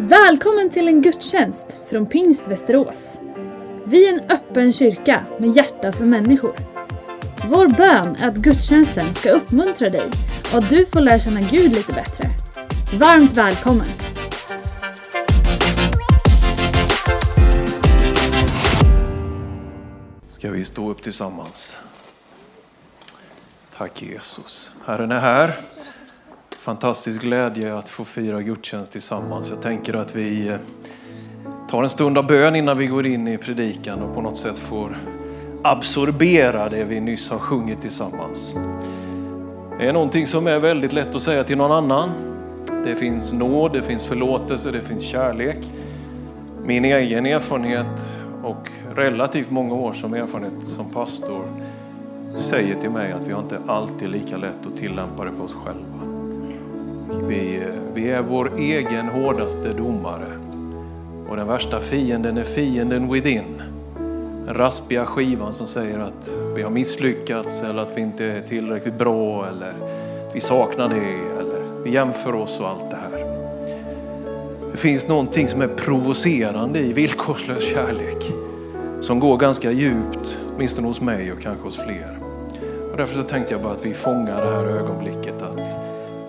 Välkommen 0.00 0.70
till 0.70 0.88
en 0.88 1.02
gudstjänst 1.02 1.78
från 1.86 2.06
Pingst 2.06 2.48
Västerås. 2.48 3.20
Vi 3.84 4.08
är 4.08 4.12
en 4.12 4.30
öppen 4.30 4.72
kyrka 4.72 5.24
med 5.38 5.56
hjärta 5.56 5.92
för 5.92 6.04
människor. 6.04 6.54
Vår 7.48 7.68
bön 7.68 8.16
är 8.16 8.28
att 8.28 8.34
gudstjänsten 8.34 9.14
ska 9.14 9.30
uppmuntra 9.30 9.88
dig 9.88 10.10
och 10.52 10.58
att 10.58 10.70
du 10.70 10.86
får 10.86 11.00
lära 11.00 11.18
känna 11.18 11.40
Gud 11.40 11.72
lite 11.72 11.92
bättre. 11.92 12.28
Varmt 12.98 13.36
välkommen! 13.36 13.86
Ska 20.28 20.50
vi 20.50 20.64
stå 20.64 20.90
upp 20.90 21.02
tillsammans? 21.02 21.78
Tack 23.76 24.02
Jesus. 24.02 24.70
Herren 24.86 25.10
är 25.10 25.20
här. 25.20 25.60
Fantastisk 26.68 27.22
glädje 27.22 27.74
att 27.74 27.88
få 27.88 28.04
fira 28.04 28.42
gudstjänst 28.42 28.92
tillsammans. 28.92 29.50
Jag 29.50 29.62
tänker 29.62 29.94
att 29.94 30.16
vi 30.16 30.48
eh, 30.48 30.56
tar 31.70 31.82
en 31.82 31.88
stund 31.88 32.18
av 32.18 32.26
bön 32.26 32.56
innan 32.56 32.78
vi 32.78 32.86
går 32.86 33.06
in 33.06 33.28
i 33.28 33.38
predikan 33.38 34.02
och 34.02 34.14
på 34.14 34.20
något 34.20 34.36
sätt 34.36 34.58
får 34.58 34.98
absorbera 35.64 36.68
det 36.68 36.84
vi 36.84 37.00
nyss 37.00 37.30
har 37.30 37.38
sjungit 37.38 37.80
tillsammans. 37.80 38.54
Det 39.78 39.88
är 39.88 39.92
någonting 39.92 40.26
som 40.26 40.46
är 40.46 40.58
väldigt 40.58 40.92
lätt 40.92 41.14
att 41.14 41.22
säga 41.22 41.44
till 41.44 41.56
någon 41.58 41.72
annan. 41.72 42.10
Det 42.84 42.94
finns 42.94 43.32
nåd, 43.32 43.72
det 43.72 43.82
finns 43.82 44.06
förlåtelse, 44.06 44.70
det 44.70 44.82
finns 44.82 45.02
kärlek. 45.02 45.70
Min 46.64 46.84
egen 46.84 47.26
erfarenhet 47.26 48.08
och 48.42 48.70
relativt 48.94 49.50
många 49.50 49.74
år 49.74 49.92
som 49.92 50.14
erfarenhet 50.14 50.64
som 50.64 50.90
pastor 50.90 51.44
säger 52.36 52.74
till 52.74 52.90
mig 52.90 53.12
att 53.12 53.26
vi 53.26 53.32
har 53.32 53.42
inte 53.42 53.58
alltid 53.66 54.08
lika 54.08 54.36
lätt 54.36 54.66
att 54.66 54.76
tillämpa 54.76 55.24
det 55.24 55.30
på 55.30 55.44
oss 55.44 55.54
själva. 55.64 56.07
Vi, 57.10 57.62
vi 57.94 58.10
är 58.10 58.22
vår 58.22 58.52
egen 58.58 59.08
hårdaste 59.08 59.72
domare. 59.72 60.26
Och 61.28 61.36
den 61.36 61.46
värsta 61.46 61.80
fienden 61.80 62.38
är 62.38 62.44
fienden 62.44 63.12
within. 63.12 63.62
Den 64.46 64.54
raspiga 64.54 65.06
skivan 65.06 65.54
som 65.54 65.66
säger 65.66 65.98
att 65.98 66.30
vi 66.54 66.62
har 66.62 66.70
misslyckats 66.70 67.62
eller 67.62 67.82
att 67.82 67.96
vi 67.96 68.00
inte 68.00 68.24
är 68.24 68.42
tillräckligt 68.42 68.98
bra 68.98 69.46
eller 69.48 69.68
att 69.68 70.34
vi 70.36 70.40
saknar 70.40 70.88
det 70.88 71.40
eller 71.40 71.82
vi 71.84 71.90
jämför 71.90 72.34
oss 72.34 72.60
och 72.60 72.68
allt 72.68 72.90
det 72.90 72.96
här. 72.96 73.24
Det 74.72 74.76
finns 74.78 75.08
någonting 75.08 75.48
som 75.48 75.62
är 75.62 75.68
provocerande 75.68 76.78
i 76.78 76.92
villkorslös 76.92 77.64
kärlek 77.64 78.32
som 79.00 79.20
går 79.20 79.36
ganska 79.36 79.70
djupt, 79.70 80.38
åtminstone 80.56 80.88
hos 80.88 81.00
mig 81.00 81.32
och 81.32 81.40
kanske 81.40 81.64
hos 81.64 81.78
fler. 81.78 82.18
Och 82.90 82.96
därför 82.96 83.14
så 83.14 83.22
tänkte 83.22 83.54
jag 83.54 83.62
bara 83.62 83.72
att 83.72 83.86
vi 83.86 83.94
fångar 83.94 84.44
det 84.44 84.50
här 84.50 84.64
ögonblicket 84.64 85.42
att 85.42 85.87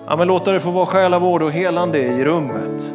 ja, 0.10 0.16
men 0.16 0.28
låta 0.28 0.52
det 0.52 0.60
få 0.60 0.72
vara 0.72 0.86
själavård 0.86 1.42
och 1.42 1.52
helande 1.52 1.98
i 2.00 2.24
rummet. 2.26 2.94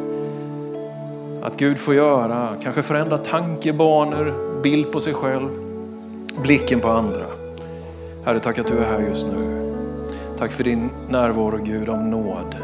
Att 1.41 1.57
Gud 1.57 1.79
får 1.79 1.95
göra, 1.95 2.49
kanske 2.63 2.81
förändra 2.81 3.17
tankebanor, 3.17 4.33
bild 4.63 4.91
på 4.91 4.99
sig 4.99 5.13
själv, 5.13 5.49
blicken 6.43 6.79
på 6.79 6.89
andra. 6.89 7.25
Herre, 8.25 8.39
tack 8.39 8.59
att 8.59 8.67
du 8.67 8.77
är 8.77 8.83
här 8.83 8.99
just 8.99 9.27
nu. 9.27 9.73
Tack 10.37 10.51
för 10.51 10.63
din 10.63 10.89
närvaro 11.09 11.57
Gud 11.63 11.89
av 11.89 12.07
nåd. 12.07 12.55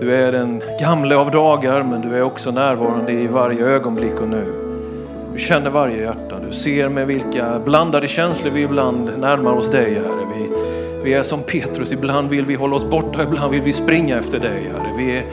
Du 0.00 0.16
är 0.16 0.32
den 0.32 0.62
gamle 0.80 1.16
av 1.16 1.30
dagar 1.30 1.82
men 1.82 2.00
du 2.00 2.16
är 2.16 2.22
också 2.22 2.50
närvarande 2.50 3.12
i 3.12 3.26
varje 3.26 3.66
ögonblick 3.66 4.20
och 4.20 4.28
nu. 4.28 4.44
Du 5.32 5.38
känner 5.38 5.70
varje 5.70 6.02
hjärta. 6.02 6.36
Du 6.46 6.52
ser 6.52 6.88
med 6.88 7.06
vilka 7.06 7.58
blandade 7.64 8.08
känslor 8.08 8.50
vi 8.50 8.62
ibland 8.62 9.18
närmar 9.18 9.52
oss 9.52 9.70
dig 9.70 9.94
Herre. 9.94 10.26
Vi, 10.36 10.67
vi 11.08 11.14
är 11.14 11.22
som 11.22 11.42
Petrus, 11.42 11.92
ibland 11.92 12.30
vill 12.30 12.44
vi 12.44 12.54
hålla 12.54 12.76
oss 12.76 12.84
borta, 12.84 13.22
ibland 13.22 13.50
vill 13.50 13.60
vi 13.60 13.72
springa 13.72 14.18
efter 14.18 14.40
dig 14.40 14.70
Herre. 14.72 14.92
Vi 14.96 15.16
är 15.16 15.24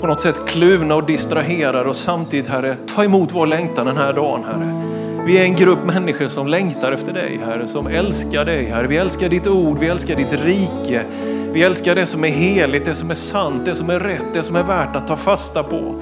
på 0.00 0.06
något 0.06 0.20
sätt 0.20 0.36
kluvna 0.46 0.94
och 0.94 1.06
distraherade 1.06 1.88
och 1.88 1.96
samtidigt 1.96 2.46
Herre, 2.46 2.76
ta 2.94 3.04
emot 3.04 3.32
vår 3.32 3.46
längtan 3.46 3.86
den 3.86 3.96
här 3.96 4.12
dagen 4.12 4.44
Herre. 4.44 4.82
Vi 5.26 5.38
är 5.38 5.44
en 5.44 5.56
grupp 5.56 5.84
människor 5.84 6.28
som 6.28 6.46
längtar 6.46 6.92
efter 6.92 7.12
dig 7.12 7.40
Herre, 7.46 7.66
som 7.66 7.86
älskar 7.86 8.44
dig 8.44 8.64
Herre. 8.64 8.86
Vi 8.86 8.96
älskar 8.96 9.28
ditt 9.28 9.46
ord, 9.46 9.78
vi 9.78 9.86
älskar 9.86 10.16
ditt 10.16 10.32
rike. 10.32 11.04
Vi 11.52 11.62
älskar 11.62 11.94
det 11.94 12.06
som 12.06 12.24
är 12.24 12.28
heligt, 12.28 12.84
det 12.84 12.94
som 12.94 13.10
är 13.10 13.14
sant, 13.14 13.64
det 13.64 13.74
som 13.74 13.90
är 13.90 14.00
rätt, 14.00 14.26
det 14.32 14.42
som 14.42 14.56
är 14.56 14.64
värt 14.64 14.96
att 14.96 15.06
ta 15.06 15.16
fasta 15.16 15.62
på. 15.62 15.94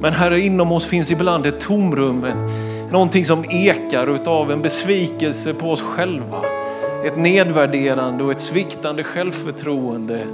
Men 0.00 0.12
Herre, 0.12 0.40
inom 0.40 0.72
oss 0.72 0.86
finns 0.86 1.10
ibland 1.10 1.46
ett 1.46 1.60
tomrum, 1.60 2.26
någonting 2.90 3.24
som 3.24 3.44
ekar 3.44 4.06
utav 4.14 4.52
en 4.52 4.62
besvikelse 4.62 5.54
på 5.54 5.70
oss 5.70 5.82
själva. 5.82 6.51
Ett 7.04 7.16
nedvärderande 7.16 8.24
och 8.24 8.30
ett 8.30 8.40
sviktande 8.40 9.04
självförtroende. 9.04 10.26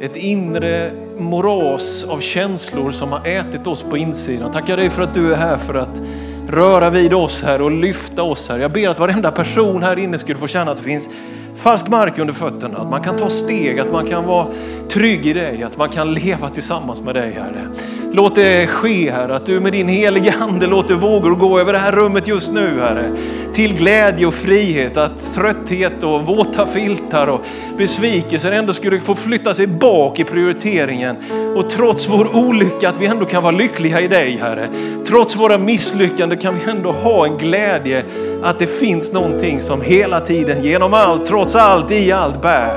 Ett 0.00 0.16
inre 0.16 0.90
moras 1.18 2.04
av 2.04 2.20
känslor 2.20 2.90
som 2.90 3.12
har 3.12 3.26
ätit 3.26 3.66
oss 3.66 3.82
på 3.82 3.96
insidan. 3.96 4.52
Tackar 4.52 4.76
dig 4.76 4.90
för 4.90 5.02
att 5.02 5.14
du 5.14 5.32
är 5.32 5.36
här 5.36 5.56
för 5.56 5.74
att 5.74 6.02
röra 6.48 6.90
vid 6.90 7.14
oss 7.14 7.42
här 7.42 7.62
och 7.62 7.70
lyfta 7.70 8.22
oss 8.22 8.48
här. 8.48 8.58
Jag 8.58 8.72
ber 8.72 8.88
att 8.88 8.98
varenda 8.98 9.30
person 9.30 9.82
här 9.82 9.98
inne 9.98 10.18
skulle 10.18 10.38
få 10.38 10.46
känna 10.46 10.70
att 10.70 10.76
det 10.76 10.82
finns 10.82 11.08
fast 11.56 11.88
mark 11.88 12.18
under 12.18 12.34
fötterna, 12.34 12.78
att 12.78 12.90
man 12.90 13.02
kan 13.02 13.16
ta 13.16 13.30
steg, 13.30 13.78
att 13.80 13.92
man 13.92 14.06
kan 14.06 14.24
vara 14.24 14.46
trygg 14.88 15.26
i 15.26 15.32
dig, 15.32 15.62
att 15.62 15.76
man 15.76 15.88
kan 15.88 16.14
leva 16.14 16.48
tillsammans 16.48 17.00
med 17.00 17.14
dig 17.14 17.32
Herre. 17.32 17.68
Låt 18.16 18.34
det 18.34 18.66
ske 18.66 19.10
Herre, 19.10 19.36
att 19.36 19.46
du 19.46 19.60
med 19.60 19.72
din 19.72 19.88
heliga 19.88 20.34
Ande 20.40 20.66
låter 20.66 20.94
vågor 20.94 21.30
gå 21.30 21.60
över 21.60 21.72
det 21.72 21.78
här 21.78 21.92
rummet 21.92 22.28
just 22.28 22.52
nu 22.52 22.80
Herre. 22.80 23.12
Till 23.52 23.74
glädje 23.74 24.26
och 24.26 24.34
frihet, 24.34 24.96
att 24.96 25.34
trötthet 25.34 26.02
och 26.02 26.26
våta 26.26 26.66
filtar 26.66 27.26
och 27.26 27.40
besvikelser 27.78 28.52
ändå 28.52 28.72
skulle 28.72 29.00
få 29.00 29.14
flytta 29.14 29.54
sig 29.54 29.66
bak 29.66 30.18
i 30.18 30.24
prioriteringen. 30.24 31.16
Och 31.56 31.70
trots 31.70 32.08
vår 32.08 32.36
olycka 32.36 32.88
att 32.88 33.00
vi 33.00 33.06
ändå 33.06 33.24
kan 33.24 33.42
vara 33.42 33.56
lyckliga 33.56 34.00
i 34.00 34.08
dig 34.08 34.38
Herre. 34.40 34.68
Trots 35.06 35.36
våra 35.36 35.58
misslyckanden 35.58 36.38
kan 36.38 36.54
vi 36.54 36.70
ändå 36.70 36.92
ha 36.92 37.26
en 37.26 37.38
glädje 37.38 38.04
att 38.42 38.58
det 38.58 38.66
finns 38.66 39.12
någonting 39.12 39.62
som 39.62 39.80
hela 39.80 40.20
tiden 40.20 40.64
genom 40.64 40.94
allt, 40.94 41.26
trots 41.26 41.54
allt, 41.54 41.90
i 41.90 42.12
allt 42.12 42.42
bär 42.42 42.74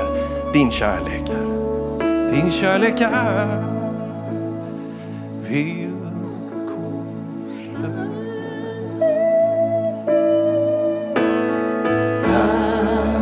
din 0.52 0.70
kärlek. 0.70 1.22
Herre. 1.28 2.30
Din 2.34 2.52
kärlek 2.52 3.00
är 3.00 3.67
pilkor. 5.48 7.08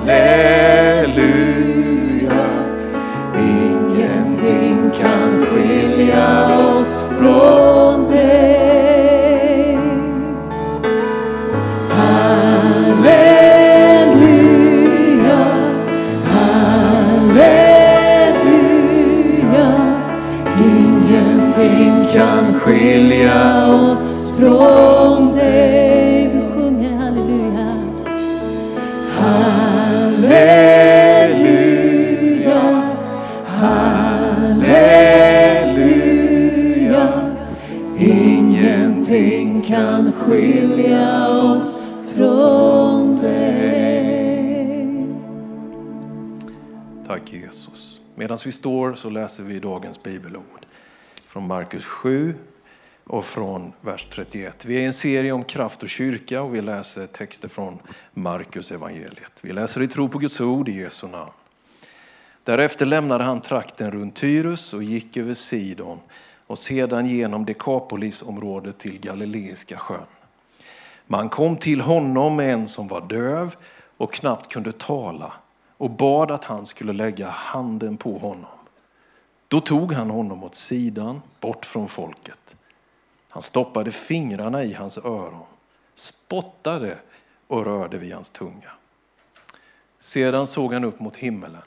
Amen. 0.08 0.55
Vi 48.46 48.52
står 48.52 48.94
så 48.94 49.10
läser 49.10 49.42
vi 49.42 49.58
dagens 49.58 50.02
bibelord 50.02 50.66
från 51.26 51.46
Markus 51.46 51.84
7 51.84 52.34
och 53.04 53.24
från 53.24 53.72
vers 53.80 54.06
31. 54.10 54.64
Vi 54.64 54.76
är 54.76 54.80
i 54.80 54.84
en 54.84 54.92
serie 54.92 55.32
om 55.32 55.44
kraft 55.44 55.82
och 55.82 55.88
kyrka 55.88 56.42
och 56.42 56.54
vi 56.54 56.62
läser 56.62 57.06
texter 57.06 57.48
från 57.48 57.78
Markus 58.12 58.70
evangeliet. 58.70 59.40
Vi 59.42 59.52
läser 59.52 59.82
i 59.82 59.88
tro 59.88 60.08
på 60.08 60.18
Guds 60.18 60.40
ord 60.40 60.68
i 60.68 60.72
Jesu 60.72 61.06
namn. 61.06 61.30
Därefter 62.44 62.86
lämnade 62.86 63.24
han 63.24 63.40
trakten 63.40 63.90
runt 63.90 64.16
Tyrus 64.16 64.74
och 64.74 64.82
gick 64.82 65.16
över 65.16 65.34
Sidon 65.34 65.98
och 66.46 66.58
sedan 66.58 67.06
genom 67.06 67.44
Dekapolisområdet 67.44 68.78
till 68.78 69.00
Galileiska 69.00 69.78
sjön. 69.78 70.06
Man 71.06 71.28
kom 71.28 71.56
till 71.56 71.80
honom 71.80 72.36
med 72.36 72.52
en 72.52 72.66
som 72.66 72.88
var 72.88 73.00
döv 73.00 73.56
och 73.96 74.12
knappt 74.12 74.52
kunde 74.52 74.72
tala 74.72 75.32
och 75.76 75.90
bad 75.90 76.30
att 76.30 76.44
han 76.44 76.66
skulle 76.66 76.92
lägga 76.92 77.28
handen 77.28 77.96
på 77.96 78.18
honom. 78.18 78.50
Då 79.48 79.60
tog 79.60 79.92
han 79.92 80.10
honom 80.10 80.44
åt 80.44 80.54
sidan, 80.54 81.22
bort 81.40 81.66
från 81.66 81.88
folket. 81.88 82.56
Han 83.28 83.42
stoppade 83.42 83.92
fingrarna 83.92 84.64
i 84.64 84.72
hans 84.72 84.98
öron, 84.98 85.46
spottade 85.94 86.98
och 87.46 87.64
rörde 87.64 87.98
vid 87.98 88.14
hans 88.14 88.30
tunga. 88.30 88.70
Sedan 89.98 90.46
såg 90.46 90.72
han 90.72 90.84
upp 90.84 91.00
mot 91.00 91.16
himmelen, 91.16 91.62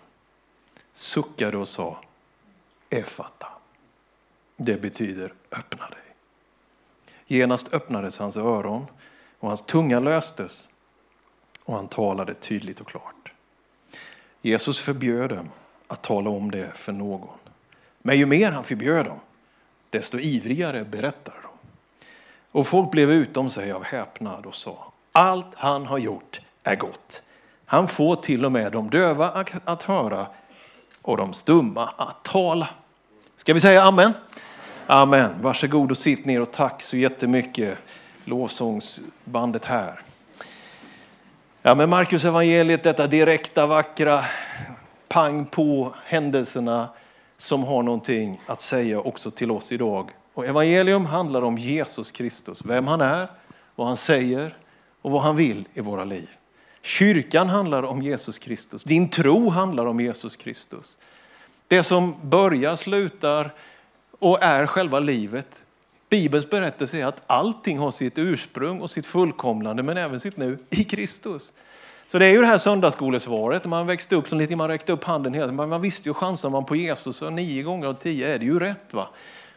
suckade 0.94 1.58
och 1.58 1.68
sa 1.68 1.98
Efata. 2.90 3.48
Det 4.58 4.82
betyder 4.82 5.34
öppna 5.52 5.90
dig. 5.90 6.16
Genast 7.28 7.74
öppnades 7.74 8.18
hans 8.18 8.38
öron 8.38 8.86
och 9.40 9.48
hans 9.48 9.62
tunga 9.62 10.00
löstes 10.00 10.70
och 11.64 11.74
han 11.76 11.88
talade 11.88 12.34
tydligt 12.34 12.80
och 12.80 12.88
klart. 12.88 13.34
Jesus 14.42 14.80
förbjöd 14.80 15.30
dem 15.30 15.50
att 15.88 16.02
tala 16.02 16.30
om 16.30 16.52
det 16.52 16.72
för 16.76 16.92
någon. 16.92 17.38
Men 18.02 18.18
ju 18.18 18.26
mer 18.26 18.52
han 18.52 18.64
förbjöd 18.64 19.06
dem, 19.06 19.20
desto 19.90 20.20
ivrigare 20.20 20.86
berättade 20.86 21.38
de. 21.44 21.50
Och 22.52 22.68
folk 22.68 22.92
blev 22.92 23.12
utom 23.12 23.50
sig 23.50 23.72
av 23.72 23.84
häpnad 23.84 24.46
och 24.46 24.56
sa, 24.56 24.92
allt 25.12 25.56
han 25.56 25.86
har 25.86 25.98
gjort 25.98 26.42
är 26.64 26.76
gott. 26.76 27.24
Han 27.66 27.88
får 27.88 28.16
till 28.16 28.46
och 28.46 28.52
med 28.52 28.72
de 28.72 28.90
döva 28.90 29.46
att 29.66 29.84
höra 29.84 30.28
och 31.02 31.18
de 31.18 31.34
stumma 31.34 31.90
att 31.98 32.24
tala. 32.24 32.70
Ska 33.36 33.54
vi 33.54 33.60
säga 33.60 33.84
amen? 33.84 34.14
Amen. 34.88 35.32
Varsågod 35.42 35.92
och 35.92 35.98
sitt 35.98 36.26
ner 36.26 36.42
och 36.42 36.52
tack 36.52 36.82
så 36.82 36.98
jättemycket 36.98 37.78
lovsångsbandet 38.26 39.66
här. 39.66 40.02
Ja, 41.62 41.76
men 41.76 41.90
Markus 41.90 42.26
evangeliet, 42.26 42.84
detta 42.84 43.08
direkta, 43.08 43.66
vackra, 43.66 44.26
pang 45.08 45.46
på 45.46 45.96
händelserna 46.06 46.90
som 47.38 47.64
har 47.64 47.84
någonting 47.84 48.42
att 48.46 48.62
säga 48.62 49.00
också 49.00 49.32
till 49.32 49.52
oss 49.52 49.72
idag. 49.72 50.12
Och 50.34 50.46
evangelium 50.46 51.06
handlar 51.06 51.42
om 51.42 51.58
Jesus 51.58 52.12
Kristus, 52.12 52.66
vem 52.66 52.88
han 52.88 53.02
är, 53.02 53.28
vad 53.76 53.88
han 53.88 53.98
säger 53.98 54.58
och 55.02 55.12
vad 55.12 55.22
han 55.22 55.36
vill 55.36 55.68
i 55.74 55.82
våra 55.82 56.04
liv. 56.04 56.30
Kyrkan 56.82 57.50
handlar 57.50 57.84
om 57.84 58.02
Jesus 58.02 58.40
Kristus. 58.40 58.84
Din 58.84 59.10
tro 59.10 59.50
handlar 59.50 59.86
om 59.86 60.00
Jesus 60.00 60.36
Kristus. 60.36 60.98
Det 61.68 61.84
som 61.84 62.16
börjar, 62.22 62.76
slutar 62.76 63.54
och 64.20 64.44
är 64.44 64.66
själva 64.66 65.00
livet. 65.00 65.64
Bibelns 66.10 66.50
berättelse 66.50 66.98
är 66.98 67.06
att 67.06 67.22
allting 67.28 67.78
har 67.78 67.92
sitt 67.92 68.18
ursprung 68.18 68.82
och 68.82 68.92
sitt 68.92 69.06
fullkomnande, 69.06 69.84
men 69.84 69.98
även 69.98 70.20
sitt 70.20 70.38
nu, 70.38 70.58
i 70.70 70.84
Kristus. 70.84 71.54
Så 72.08 72.20
det 72.20 72.26
är 72.26 72.32
ju 72.32 72.42
det 72.42 72.48
här 72.48 72.58
söndagsskolesvaret, 72.58 73.66
man 73.66 73.88
växte 73.88 74.16
upp 74.16 74.28
som 74.28 74.38
lite, 74.38 74.56
man 74.56 74.68
räckte 74.68 74.92
upp 74.92 75.04
handen 75.04 75.34
hela 75.34 75.48
tiden. 75.48 75.70
Man 75.70 75.82
visste 75.82 76.10
ju 76.10 76.14
chansen 76.14 76.52
man 76.52 76.66
på 76.66 76.76
Jesus, 76.76 77.22
och 77.22 77.34
nio 77.34 77.64
gånger 77.64 77.88
av 77.88 77.94
tio 77.94 78.28
är 78.28 78.40
det 78.40 78.46
ju 78.46 78.60
rätt. 78.60 78.94
va. 78.94 79.08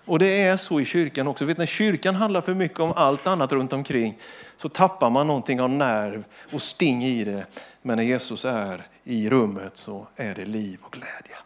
Och 0.04 0.18
det 0.18 0.42
är 0.42 0.56
så 0.56 0.80
i 0.80 0.84
kyrkan 0.84 1.28
också. 1.28 1.44
Vet, 1.44 1.58
när 1.58 1.66
kyrkan 1.66 2.14
handlar 2.14 2.40
för 2.40 2.54
mycket 2.54 2.80
om 2.80 2.92
allt 2.96 3.26
annat 3.26 3.52
runt 3.52 3.72
omkring 3.72 4.18
så 4.56 4.68
tappar 4.68 5.10
man 5.10 5.26
någonting 5.26 5.60
av 5.60 5.70
nerv 5.70 6.24
och 6.52 6.62
sting 6.62 7.04
i 7.04 7.24
det. 7.24 7.46
Men 7.82 7.96
när 7.96 8.04
Jesus 8.04 8.44
är 8.44 8.86
i 9.04 9.30
rummet 9.30 9.76
så 9.76 10.06
är 10.16 10.34
det 10.34 10.44
liv 10.44 10.78
och 10.82 10.92
glädje. 10.92 11.36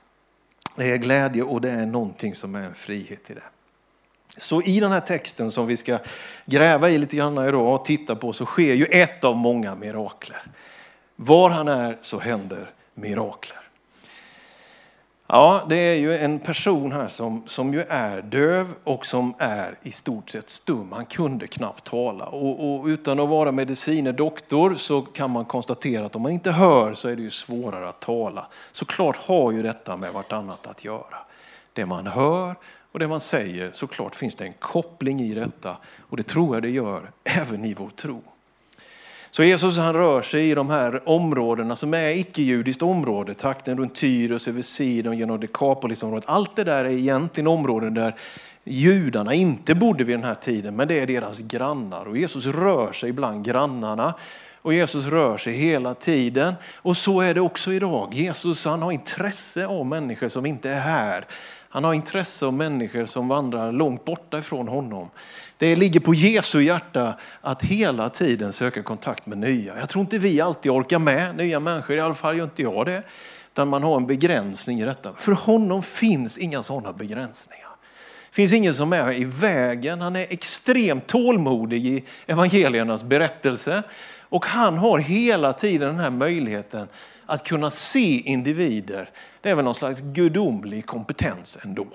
Det 0.77 0.93
är 0.93 0.97
glädje 0.97 1.43
och 1.43 1.61
det 1.61 1.71
är 1.71 1.87
någonting 1.87 2.35
som 2.35 2.55
är 2.55 2.63
en 2.63 2.75
frihet 2.75 3.31
i 3.31 3.35
det. 3.35 3.43
Så 4.39 4.63
i 4.63 4.81
den 4.81 4.93
här 4.93 5.01
texten 5.01 5.51
som 5.51 5.67
vi 5.67 5.77
ska 5.77 5.99
gräva 6.45 6.91
i 6.91 6.99
lite 6.99 7.17
grann 7.17 7.49
idag 7.49 7.75
och 7.75 7.85
titta 7.85 8.17
på 8.17 8.33
så 8.33 8.45
sker 8.45 8.75
ju 8.75 8.85
ett 8.85 9.25
av 9.25 9.37
många 9.37 9.75
mirakler. 9.75 10.43
Var 11.17 11.51
han 11.51 11.69
är 11.69 11.99
så 12.03 12.19
händer 12.19 12.71
mirakler. 12.95 13.67
Ja, 15.29 15.67
det 15.69 15.77
är 15.77 15.95
ju 15.95 16.17
en 16.17 16.39
person 16.39 16.93
här 16.93 17.09
som, 17.09 17.43
som 17.47 17.73
ju 17.73 17.81
är 17.89 18.23
döv 18.23 18.75
och 18.85 19.07
som 19.07 19.35
är 19.39 19.79
i 19.83 19.91
stort 19.91 20.31
sett 20.31 20.51
stum. 20.51 20.93
Han 20.93 21.07
kunde 21.07 21.47
knappt 21.47 21.85
tala. 21.85 22.25
Och, 22.25 22.81
och, 22.81 22.87
utan 22.87 23.21
att 23.21 23.29
vara 23.29 23.53
medicine 23.53 24.13
doktor 24.13 24.75
så 24.75 25.03
kan 25.03 25.31
man 25.31 25.45
konstatera 25.45 26.07
att 26.07 26.17
om 26.17 26.23
man 26.23 26.33
inte 26.33 26.51
hör 26.51 26.95
så 26.95 27.09
är 27.09 27.17
det 27.17 27.23
ju 27.23 27.31
svårare 27.31 27.89
att 27.89 28.01
tala. 28.01 28.47
Såklart 28.73 29.17
har 29.17 29.53
ju 29.53 29.63
detta 29.63 29.97
med 29.97 30.13
vartannat 30.13 30.67
att 30.67 30.85
göra. 30.85 31.19
Det 31.73 31.87
man 31.87 32.07
hör 32.07 32.55
och 32.97 33.01
det 33.01 33.09
man 33.09 33.21
säger, 33.21 33.71
såklart 33.73 34.15
finns 34.15 34.35
det 34.35 34.45
en 34.45 34.53
koppling 34.53 35.21
i 35.21 35.35
detta. 35.35 35.77
Och 36.01 36.17
det 36.17 36.23
tror 36.23 36.57
jag 36.57 36.63
det 36.63 36.71
gör 36.71 37.11
även 37.25 37.65
i 37.65 37.75
vår 37.75 37.89
tro. 37.89 38.23
Så 39.31 39.45
Jesus 39.45 39.77
han 39.77 39.95
rör 39.95 40.23
sig 40.23 40.51
i 40.51 40.55
de 40.55 40.71
här 40.71 41.09
områdena 41.09 41.77
som 41.77 41.95
är 41.95 42.09
icke-judiskt 42.09 42.83
område, 42.83 43.35
takten 43.35 43.79
runt 43.79 43.95
Tyros, 43.95 44.49
över 44.49 44.63
Sidon, 44.63 45.19
genom 45.19 45.41
Dekapolisområdet. 45.41 46.29
Allt 46.29 46.57
det 46.57 46.65
där 46.65 46.85
är 46.85 46.91
egentligen 46.91 47.47
områden 47.47 47.95
där 47.95 48.15
judarna 48.65 49.35
inte 49.35 49.75
bodde 49.75 50.05
vid 50.05 50.15
den 50.15 50.25
här 50.25 50.35
tiden, 50.35 50.77
men 50.77 50.89
det 50.89 51.01
är 51.01 51.07
deras 51.07 51.39
grannar. 51.39 52.09
Och 52.09 52.17
Jesus 52.17 52.47
rör 52.47 52.93
sig 52.93 53.13
bland 53.13 53.45
grannarna. 53.45 54.15
Och 54.67 54.75
Jesus 54.75 55.07
rör 55.07 55.37
sig 55.37 55.53
hela 55.53 55.95
tiden. 55.95 56.55
Och 56.75 56.97
så 56.97 57.21
är 57.21 57.35
det 57.35 57.41
också 57.41 57.73
idag. 57.73 58.15
Jesus 58.15 58.65
han 58.65 58.83
har 58.83 58.93
intresse 58.93 59.67
av 59.67 59.87
människor 59.87 60.29
som 60.29 60.47
inte 60.47 60.71
är 60.71 60.81
här. 60.81 61.27
Han 61.77 61.85
har 61.85 61.95
intresse 61.95 62.47
av 62.47 62.55
människor 62.55 63.05
som 63.05 63.29
vandrar 63.29 63.73
långt 63.73 64.05
borta 64.05 64.39
ifrån 64.39 64.69
honom. 64.69 65.11
Det 65.57 65.77
ligger 65.77 66.01
på 66.01 66.15
Jesu 66.15 66.63
hjärta 66.63 67.15
att 67.41 67.63
hela 67.63 68.09
tiden 68.09 68.53
söka 68.53 68.83
kontakt 68.83 69.27
med 69.27 69.39
nya. 69.39 69.79
Jag 69.79 69.89
tror 69.89 70.01
inte 70.01 70.19
vi 70.19 70.41
alltid 70.41 70.73
orkar 70.73 70.99
med 70.99 71.37
nya 71.37 71.61
människor, 71.61 71.97
i 71.97 72.01
alla 72.01 72.15
fall 72.15 72.37
gör 72.37 72.45
inte 72.45 72.63
jag 72.63 72.87
det. 72.87 73.03
Utan 73.53 73.69
man 73.69 73.83
har 73.83 73.97
en 73.97 74.07
begränsning 74.07 74.81
i 74.81 74.85
detta. 74.85 75.13
För 75.17 75.33
honom 75.33 75.83
finns 75.83 76.39
inga 76.39 76.63
sådana 76.63 76.93
begränsningar. 76.93 77.71
Det 78.31 78.35
finns 78.35 78.53
ingen 78.53 78.75
som 78.75 78.93
är 78.93 79.13
i 79.13 79.25
vägen. 79.25 80.01
Han 80.01 80.17
är 80.17 80.27
extremt 80.31 81.07
tålmodig 81.07 81.87
i 81.87 82.05
evangeliernas 82.27 83.03
berättelse. 83.03 83.83
Och 84.21 84.47
han 84.47 84.79
har 84.79 84.99
hela 84.99 85.53
tiden 85.53 85.89
den 85.89 85.99
här 85.99 86.11
möjligheten 86.11 86.89
att 87.27 87.49
kunna 87.49 87.71
se 87.71 88.21
individer. 88.21 89.11
Det 89.41 89.51
är 89.51 89.55
väl 89.55 89.65
någon 89.65 89.75
slags 89.75 90.01
gudomlig 90.01 90.87
kompetens 90.87 91.59
ändå. 91.65 91.87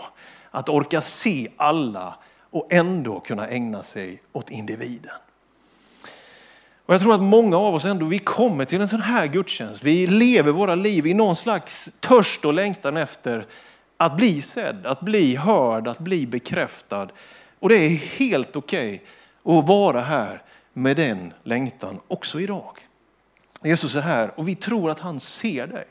Att 0.51 0.69
orka 0.69 1.01
se 1.01 1.47
alla 1.57 2.15
och 2.49 2.67
ändå 2.73 3.19
kunna 3.19 3.47
ägna 3.47 3.83
sig 3.83 4.21
åt 4.31 4.49
individen. 4.49 5.11
Och 6.85 6.93
jag 6.93 7.01
tror 7.01 7.15
att 7.15 7.21
många 7.21 7.57
av 7.57 7.75
oss 7.75 7.85
ändå, 7.85 8.05
vi 8.05 8.19
kommer 8.19 8.65
till 8.65 8.81
en 8.81 8.87
sån 8.87 9.01
här 9.01 9.27
gudstjänst. 9.27 9.83
Vi 9.83 10.07
lever 10.07 10.51
våra 10.51 10.75
liv 10.75 11.07
i 11.07 11.13
någon 11.13 11.35
slags 11.35 11.89
törst 11.99 12.45
och 12.45 12.53
längtan 12.53 12.97
efter 12.97 13.47
att 13.97 14.17
bli 14.17 14.41
sedd, 14.41 14.85
att 14.85 15.01
bli 15.01 15.35
hörd, 15.35 15.87
att 15.87 15.99
bli 15.99 16.27
bekräftad. 16.27 17.07
Och 17.59 17.69
det 17.69 17.75
är 17.75 17.89
helt 17.89 18.55
okej 18.55 19.03
okay 19.43 19.59
att 19.59 19.67
vara 19.67 20.01
här 20.01 20.41
med 20.73 20.97
den 20.97 21.33
längtan 21.43 21.99
också 22.07 22.39
idag. 22.39 22.77
Jesus 23.63 23.95
är 23.95 24.01
här 24.01 24.31
och 24.35 24.47
vi 24.47 24.55
tror 24.55 24.91
att 24.91 24.99
han 24.99 25.19
ser 25.19 25.67
dig. 25.67 25.87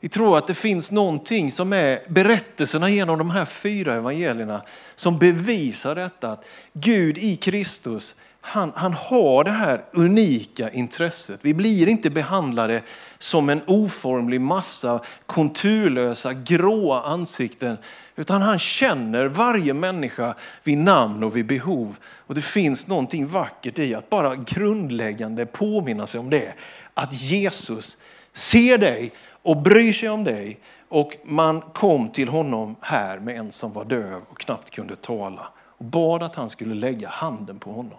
Vi 0.00 0.08
tror 0.08 0.38
att 0.38 0.46
det 0.46 0.54
finns 0.54 0.90
någonting 0.90 1.52
som 1.52 1.72
är 1.72 2.00
berättelserna 2.08 2.90
genom 2.90 3.18
de 3.18 3.30
här 3.30 3.44
fyra 3.44 3.94
evangelierna 3.94 4.62
som 4.96 5.18
bevisar 5.18 5.94
detta 5.94 6.32
att 6.32 6.44
Gud 6.72 7.18
i 7.18 7.36
Kristus, 7.36 8.14
han, 8.40 8.72
han 8.76 8.92
har 8.92 9.44
det 9.44 9.50
här 9.50 9.84
unika 9.92 10.70
intresset. 10.70 11.40
Vi 11.42 11.54
blir 11.54 11.88
inte 11.88 12.10
behandlade 12.10 12.82
som 13.18 13.48
en 13.48 13.62
oformlig 13.66 14.40
massa 14.40 15.00
konturlösa 15.26 16.32
gråa 16.32 17.02
ansikten 17.02 17.76
utan 18.16 18.42
han 18.42 18.58
känner 18.58 19.26
varje 19.26 19.74
människa 19.74 20.34
vid 20.64 20.78
namn 20.78 21.24
och 21.24 21.36
vid 21.36 21.46
behov. 21.46 21.98
Och 22.04 22.34
det 22.34 22.40
finns 22.40 22.86
någonting 22.86 23.26
vackert 23.26 23.78
i 23.78 23.94
att 23.94 24.10
bara 24.10 24.36
grundläggande 24.36 25.46
påminna 25.46 26.06
sig 26.06 26.20
om 26.20 26.30
det. 26.30 26.54
Att 26.94 27.12
Jesus 27.12 27.96
ser 28.32 28.78
dig 28.78 29.12
och 29.42 29.56
bryr 29.56 29.92
sig 29.92 30.08
om 30.08 30.24
dig. 30.24 30.60
Och 30.88 31.12
man 31.24 31.60
kom 31.60 32.08
till 32.08 32.28
honom 32.28 32.76
här 32.80 33.18
med 33.18 33.36
en 33.36 33.52
som 33.52 33.72
var 33.72 33.84
döv 33.84 34.22
och 34.28 34.38
knappt 34.38 34.70
kunde 34.70 34.96
tala 34.96 35.46
och 35.56 35.84
bad 35.84 36.22
att 36.22 36.36
han 36.36 36.50
skulle 36.50 36.74
lägga 36.74 37.08
handen 37.08 37.58
på 37.58 37.72
honom. 37.72 37.98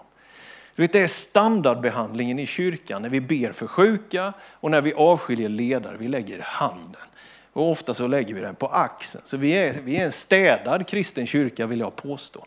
Du 0.80 0.84
vet, 0.84 0.92
det 0.92 1.00
är 1.00 1.08
standardbehandlingen 1.08 2.40
i 2.40 2.46
kyrkan 2.46 3.02
när 3.02 3.10
vi 3.10 3.22
ber 3.22 3.52
för 3.52 3.68
sjuka 3.68 4.34
och 4.52 4.72
när 4.72 4.82
vi 4.82 4.94
avskiljer 4.94 5.50
ledare. 5.50 5.96
Vi 6.00 6.08
lägger 6.08 6.40
handen. 6.42 7.02
Och 7.54 7.72
ofta 7.72 7.94
så 7.94 8.08
lägger 8.08 8.34
vi 8.34 8.42
den 8.42 8.56
på 8.56 8.68
axeln. 8.68 9.24
Så 9.26 9.38
vi 9.38 9.52
är, 9.52 9.74
vi 9.84 9.98
är 9.98 10.06
en 10.06 10.12
städad 10.12 10.88
kristen 10.88 11.28
kyrka 11.28 11.66
vill 11.66 11.80
jag 11.80 11.96
påstå. 11.96 12.46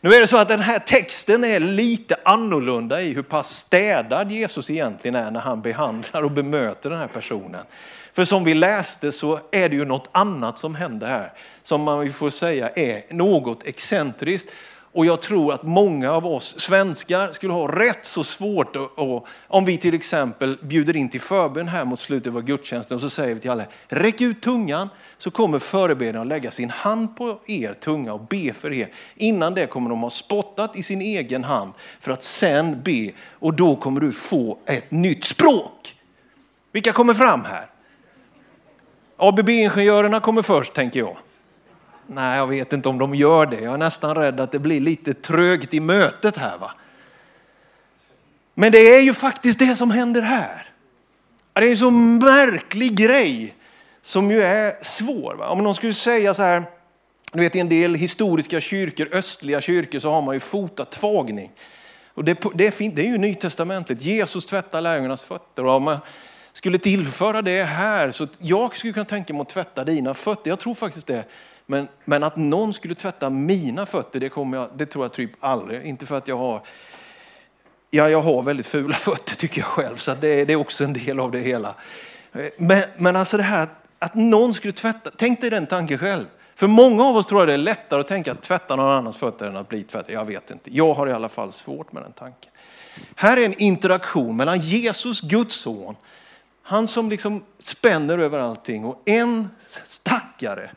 Nu 0.00 0.14
är 0.14 0.20
det 0.20 0.26
så 0.26 0.36
att 0.36 0.48
den 0.48 0.60
här 0.60 0.78
texten 0.78 1.44
är 1.44 1.60
lite 1.60 2.16
annorlunda 2.24 3.02
i 3.02 3.14
hur 3.14 3.22
pass 3.22 3.50
städad 3.56 4.32
Jesus 4.32 4.70
egentligen 4.70 5.14
är 5.14 5.30
när 5.30 5.40
han 5.40 5.62
behandlar 5.62 6.22
och 6.22 6.30
bemöter 6.30 6.90
den 6.90 6.98
här 6.98 7.08
personen. 7.08 7.64
För 8.12 8.24
som 8.24 8.44
vi 8.44 8.54
läste 8.54 9.12
så 9.12 9.40
är 9.50 9.68
det 9.68 9.76
ju 9.76 9.84
något 9.84 10.08
annat 10.12 10.58
som 10.58 10.74
händer 10.74 11.06
här. 11.06 11.32
Som 11.62 11.82
man 11.82 12.12
får 12.12 12.30
säga 12.30 12.70
är 12.70 13.02
något 13.10 13.64
excentriskt. 13.64 14.52
Och 14.92 15.06
jag 15.06 15.22
tror 15.22 15.52
att 15.52 15.62
många 15.62 16.12
av 16.12 16.26
oss 16.26 16.60
svenskar 16.60 17.32
skulle 17.32 17.52
ha 17.52 17.80
rätt 17.80 18.06
så 18.06 18.24
svårt 18.24 18.76
att, 18.76 18.90
om 19.46 19.64
vi 19.64 19.78
till 19.78 19.94
exempel 19.94 20.58
bjuder 20.62 20.96
in 20.96 21.08
till 21.08 21.20
förbön 21.20 21.68
här 21.68 21.84
mot 21.84 22.00
slutet 22.00 22.34
av 22.34 22.42
gudstjänsten 22.42 22.94
och 22.94 23.00
så 23.00 23.10
säger 23.10 23.34
vi 23.34 23.40
till 23.40 23.50
alla, 23.50 23.64
räck 23.88 24.20
ut 24.20 24.42
tungan 24.42 24.88
så 25.18 25.30
kommer 25.30 25.58
förebedjaren 25.58 26.20
att 26.20 26.26
lägga 26.26 26.50
sin 26.50 26.70
hand 26.70 27.16
på 27.16 27.40
er 27.46 27.74
tunga 27.74 28.12
och 28.12 28.20
be 28.20 28.52
för 28.52 28.72
er. 28.72 28.92
Innan 29.14 29.54
det 29.54 29.66
kommer 29.66 29.90
de 29.90 30.00
ha 30.00 30.10
spottat 30.10 30.76
i 30.76 30.82
sin 30.82 31.00
egen 31.00 31.44
hand 31.44 31.72
för 32.00 32.12
att 32.12 32.22
sen 32.22 32.82
be 32.82 33.10
och 33.30 33.54
då 33.54 33.76
kommer 33.76 34.00
du 34.00 34.12
få 34.12 34.58
ett 34.66 34.90
nytt 34.90 35.24
språk. 35.24 35.96
Vilka 36.72 36.92
kommer 36.92 37.14
fram 37.14 37.44
här? 37.44 37.66
ABB-ingenjörerna 39.16 40.20
kommer 40.20 40.42
först 40.42 40.74
tänker 40.74 41.00
jag. 41.00 41.16
Nej, 42.12 42.36
jag 42.36 42.46
vet 42.46 42.72
inte 42.72 42.88
om 42.88 42.98
de 42.98 43.14
gör 43.14 43.46
det. 43.46 43.60
Jag 43.60 43.74
är 43.74 43.78
nästan 43.78 44.14
rädd 44.14 44.40
att 44.40 44.52
det 44.52 44.58
blir 44.58 44.80
lite 44.80 45.14
trögt 45.14 45.74
i 45.74 45.80
mötet 45.80 46.36
här. 46.36 46.58
va. 46.58 46.70
Men 48.54 48.72
det 48.72 48.78
är 48.78 49.02
ju 49.02 49.14
faktiskt 49.14 49.58
det 49.58 49.76
som 49.76 49.90
händer 49.90 50.22
här. 50.22 50.66
Det 51.52 51.60
är 51.60 51.70
en 51.70 51.76
så 51.76 51.90
märklig 51.90 52.96
grej 52.96 53.54
som 54.02 54.30
ju 54.30 54.42
är 54.42 54.84
svår. 54.84 55.34
Va? 55.34 55.48
Om 55.48 55.58
någon 55.58 55.74
skulle 55.74 55.94
säga 55.94 56.34
så 56.34 56.42
här, 56.42 56.62
du 57.32 57.40
vet 57.40 57.56
i 57.56 57.60
en 57.60 57.68
del 57.68 57.94
historiska 57.94 58.60
kyrkor, 58.60 59.08
östliga 59.12 59.60
kyrkor, 59.60 59.98
så 59.98 60.10
har 60.10 60.22
man 60.22 60.34
ju 60.34 60.40
fotatvagning. 60.40 61.52
Och 62.14 62.24
det, 62.24 62.38
det, 62.54 62.66
är 62.66 62.70
fint, 62.70 62.96
det 62.96 63.02
är 63.02 63.10
ju 63.10 63.18
nytestamentligt. 63.18 64.02
Jesus 64.02 64.46
tvättar 64.46 64.80
lärjungarnas 64.80 65.22
fötter. 65.22 65.66
Och 65.66 65.74
om 65.74 65.82
man 65.82 65.98
skulle 66.52 66.78
tillföra 66.78 67.42
det 67.42 67.64
här, 67.64 68.10
så 68.10 68.26
jag 68.38 68.76
skulle 68.76 68.92
kunna 68.92 69.04
tänka 69.04 69.32
mig 69.32 69.42
att 69.42 69.48
tvätta 69.48 69.84
dina 69.84 70.14
fötter. 70.14 70.50
Jag 70.50 70.58
tror 70.58 70.74
faktiskt 70.74 71.06
det. 71.06 71.24
Men, 71.70 71.88
men 72.04 72.22
att 72.22 72.36
någon 72.36 72.72
skulle 72.72 72.94
tvätta 72.94 73.30
mina 73.30 73.86
fötter, 73.86 74.20
det, 74.20 74.28
kommer 74.28 74.58
jag, 74.58 74.68
det 74.76 74.86
tror 74.86 75.04
jag 75.04 75.12
typ 75.12 75.30
aldrig. 75.40 75.82
Inte 75.82 76.06
för 76.06 76.18
att 76.18 76.28
jag 76.28 76.36
har 76.36 76.62
Ja, 77.90 78.08
jag 78.08 78.22
har 78.22 78.42
väldigt 78.42 78.66
fula 78.66 78.94
fötter 78.96 79.36
tycker 79.36 79.60
jag 79.60 79.66
själv, 79.66 79.96
så 79.96 80.14
det, 80.14 80.44
det, 80.44 80.52
är 80.52 80.56
också 80.56 80.84
en 80.84 80.92
del 80.92 81.20
av 81.20 81.30
det 81.30 81.38
hela. 81.38 81.74
Men, 82.56 82.82
men 82.96 83.16
alltså 83.16 83.36
det 83.36 83.42
här 83.42 83.68
att 83.98 84.14
någon 84.14 84.54
skulle 84.54 84.72
tvätta, 84.72 85.10
tänk 85.16 85.40
dig 85.40 85.50
den 85.50 85.66
tanken 85.66 85.98
själv. 85.98 86.26
För 86.54 86.66
många 86.66 87.04
av 87.04 87.16
oss 87.16 87.26
tror 87.26 87.40
jag 87.40 87.48
det 87.48 87.52
är 87.52 87.58
lättare 87.58 88.00
att 88.00 88.08
tänka 88.08 88.32
att 88.32 88.42
tvätta 88.42 88.76
någon 88.76 88.90
annans 88.90 89.18
fötter 89.18 89.46
än 89.46 89.56
att 89.56 89.68
bli 89.68 89.82
tvättad. 89.82 90.14
Jag 90.14 90.24
vet 90.24 90.50
inte. 90.50 90.76
Jag 90.76 90.94
har 90.94 91.06
i 91.08 91.12
alla 91.12 91.28
fall 91.28 91.52
svårt 91.52 91.92
med 91.92 92.02
den 92.02 92.12
tanken. 92.12 92.52
Här 93.16 93.36
är 93.36 93.44
en 93.44 93.60
interaktion 93.60 94.36
mellan 94.36 94.58
Jesus, 94.58 95.20
Guds 95.20 95.54
son, 95.54 95.96
han 96.62 96.88
som 96.88 97.10
liksom 97.10 97.44
spänner 97.58 98.18
över 98.18 98.38
allting 98.38 98.84
och 98.84 99.02
en 99.04 99.48
stackare. 99.84 100.70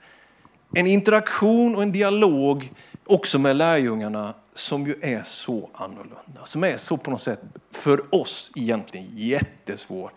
En 0.74 0.88
interaktion 0.88 1.76
och 1.76 1.84
en 1.84 1.92
dialog 1.92 2.72
också 3.06 3.40
med 3.40 3.56
lärjungarna 3.56 4.34
som 4.54 4.88
ju 4.88 4.96
är 5.02 5.24
så 5.24 5.70
annorlunda. 5.74 6.46
Som 6.46 6.64
är 6.64 6.78
så 6.78 6.98
på 6.98 7.12
något 7.12 7.22
sätt 7.22 7.42
för 7.72 8.16
oss 8.16 8.52
egentligen 8.56 9.08
jättesvår 9.10 10.12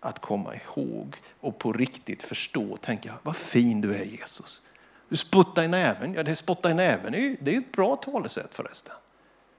att 0.00 0.18
komma 0.18 0.54
ihåg 0.54 1.16
och 1.40 1.58
på 1.58 1.72
riktigt 1.72 2.22
förstå 2.22 2.72
och 2.72 2.80
tänka, 2.80 3.12
vad 3.22 3.36
fin 3.36 3.80
du 3.80 3.94
är 3.94 4.04
Jesus. 4.04 4.62
Du 5.08 5.16
spottar 5.16 5.62
i 5.62 5.68
näven, 5.68 6.14
ja 6.14 6.22
det 6.22 6.36
spotta 6.36 6.70
i 6.70 6.74
näven 6.74 7.12
det 7.40 7.54
är 7.54 7.58
ett 7.58 7.72
bra 7.72 7.96
talesätt 7.96 8.54
förresten. 8.54 8.94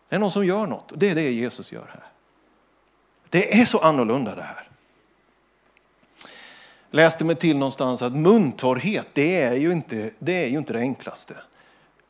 Det 0.10 0.16
är 0.16 0.20
någon 0.20 0.32
som 0.32 0.46
gör 0.46 0.68
något 0.68 0.92
och 0.92 0.98
det 0.98 1.10
är 1.10 1.16
det 1.16 1.32
Jesus 1.32 1.72
gör 1.72 1.86
här. 1.90 2.04
Det 3.30 3.62
är 3.62 3.66
så 3.66 3.80
annorlunda 3.80 4.36
det 4.36 4.42
här. 4.42 4.70
Läste 6.96 7.26
mig 7.26 7.36
till 7.36 7.58
någonstans 7.58 8.02
att 8.02 8.16
muntorrhet, 8.16 9.08
det 9.14 9.42
är 9.42 9.56
ju 9.56 9.72
inte 9.72 10.12
det, 10.20 10.46
är 10.46 10.50
ju 10.50 10.58
inte 10.58 10.74
det 10.74 10.80
enklaste. 10.80 11.34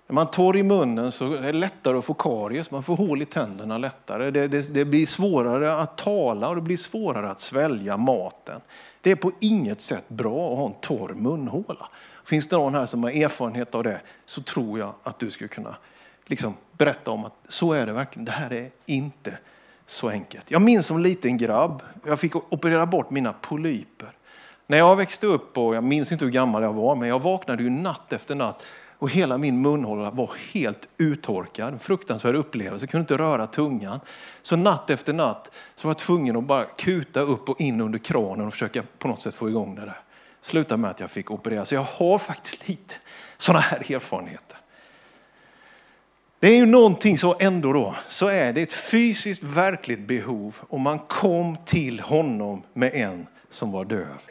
Är 0.07 0.13
man 0.13 0.31
torr 0.31 0.57
i 0.57 0.63
munnen 0.63 1.11
så 1.11 1.33
är 1.33 1.41
det 1.41 1.51
lättare 1.51 1.97
att 1.97 2.05
få 2.05 2.13
karies, 2.13 2.71
man 2.71 2.83
får 2.83 2.97
hål 2.97 3.21
i 3.21 3.25
tänderna 3.25 3.77
lättare. 3.77 4.31
Det, 4.31 4.47
det, 4.47 4.73
det, 4.73 4.85
blir 4.85 5.05
svårare 5.05 5.75
att 5.75 5.97
tala 5.97 6.49
och 6.49 6.55
det 6.55 6.61
blir 6.61 6.77
svårare 6.77 7.31
att 7.31 7.39
svälja 7.39 7.97
maten. 7.97 8.61
Det 9.01 9.11
är 9.11 9.15
på 9.15 9.31
inget 9.39 9.81
sätt 9.81 10.09
bra 10.09 10.51
att 10.51 10.57
ha 10.57 10.65
en 10.65 10.75
torr 10.81 11.13
munhåla. 11.13 11.89
Finns 12.25 12.47
det 12.47 12.55
någon 12.55 12.75
här 12.75 12.85
som 12.85 13.03
har 13.03 13.11
erfarenhet 13.11 13.75
av 13.75 13.83
det 13.83 14.01
så 14.25 14.41
tror 14.41 14.79
jag 14.79 14.93
att 15.03 15.19
du 15.19 15.31
skulle 15.31 15.47
kunna 15.47 15.75
liksom 16.25 16.53
berätta 16.71 17.11
om 17.11 17.25
att 17.25 17.33
så 17.47 17.73
är 17.73 17.85
det 17.85 17.93
verkligen. 17.93 18.25
Det 18.25 18.31
här 18.31 18.53
är 18.53 18.69
inte 18.85 19.37
så 19.85 20.09
enkelt. 20.09 20.51
Jag 20.51 20.61
minns 20.61 20.87
som 20.87 20.99
liten 20.99 21.37
grabb, 21.37 21.81
jag 22.05 22.19
fick 22.19 22.35
operera 22.35 22.85
bort 22.85 23.09
mina 23.09 23.33
polyper. 23.33 24.13
När 24.73 24.77
jag 24.77 24.95
växte 24.95 25.27
upp, 25.27 25.57
och 25.57 25.75
jag 25.75 25.83
minns 25.83 26.11
inte 26.11 26.25
hur 26.25 26.31
gammal 26.31 26.63
jag 26.63 26.73
var, 26.73 26.95
men 26.95 27.09
jag 27.09 27.21
vaknade 27.21 27.63
ju 27.63 27.69
natt 27.69 28.13
efter 28.13 28.35
natt 28.35 28.65
och 28.97 29.09
hela 29.09 29.37
min 29.37 29.61
munhåla 29.61 30.11
var 30.11 30.31
helt 30.53 30.87
uttorkad. 30.97 31.73
En 31.73 31.79
fruktansvärd 31.79 32.35
upplevelse, 32.35 32.83
jag 32.83 32.89
kunde 32.89 33.01
inte 33.01 33.17
röra 33.17 33.47
tungan. 33.47 33.99
Så 34.41 34.55
natt 34.55 34.89
efter 34.89 35.13
natt 35.13 35.51
så 35.75 35.87
var 35.87 35.89
jag 35.89 35.97
tvungen 35.97 36.37
att 36.37 36.43
bara 36.43 36.65
kuta 36.65 37.21
upp 37.21 37.49
och 37.49 37.61
in 37.61 37.81
under 37.81 37.99
kranen 37.99 38.47
och 38.47 38.53
försöka 38.53 38.83
på 38.97 39.07
något 39.07 39.21
sätt 39.21 39.35
få 39.35 39.49
igång 39.49 39.75
det 39.75 39.81
där. 39.81 39.99
Slutade 40.41 40.81
med 40.81 40.91
att 40.91 40.99
jag 40.99 41.11
fick 41.11 41.31
operera. 41.31 41.65
Så 41.65 41.75
jag 41.75 41.83
har 41.83 42.17
faktiskt 42.19 42.67
lite 42.67 42.95
sådana 43.37 43.59
här 43.59 43.93
erfarenheter. 43.95 44.57
Det 46.39 46.47
är 46.47 46.55
ju 46.55 46.65
någonting 46.65 47.17
så 47.17 47.35
ändå 47.39 47.73
då, 47.73 47.95
så 48.07 48.27
är 48.27 48.53
det 48.53 48.61
ett 48.61 48.73
fysiskt 48.73 49.43
verkligt 49.43 50.07
behov 50.07 50.55
och 50.61 50.79
man 50.79 50.99
kom 50.99 51.57
till 51.65 51.99
honom 51.99 52.63
med 52.73 52.93
en 52.93 53.27
som 53.49 53.71
var 53.71 53.85
döv. 53.85 54.21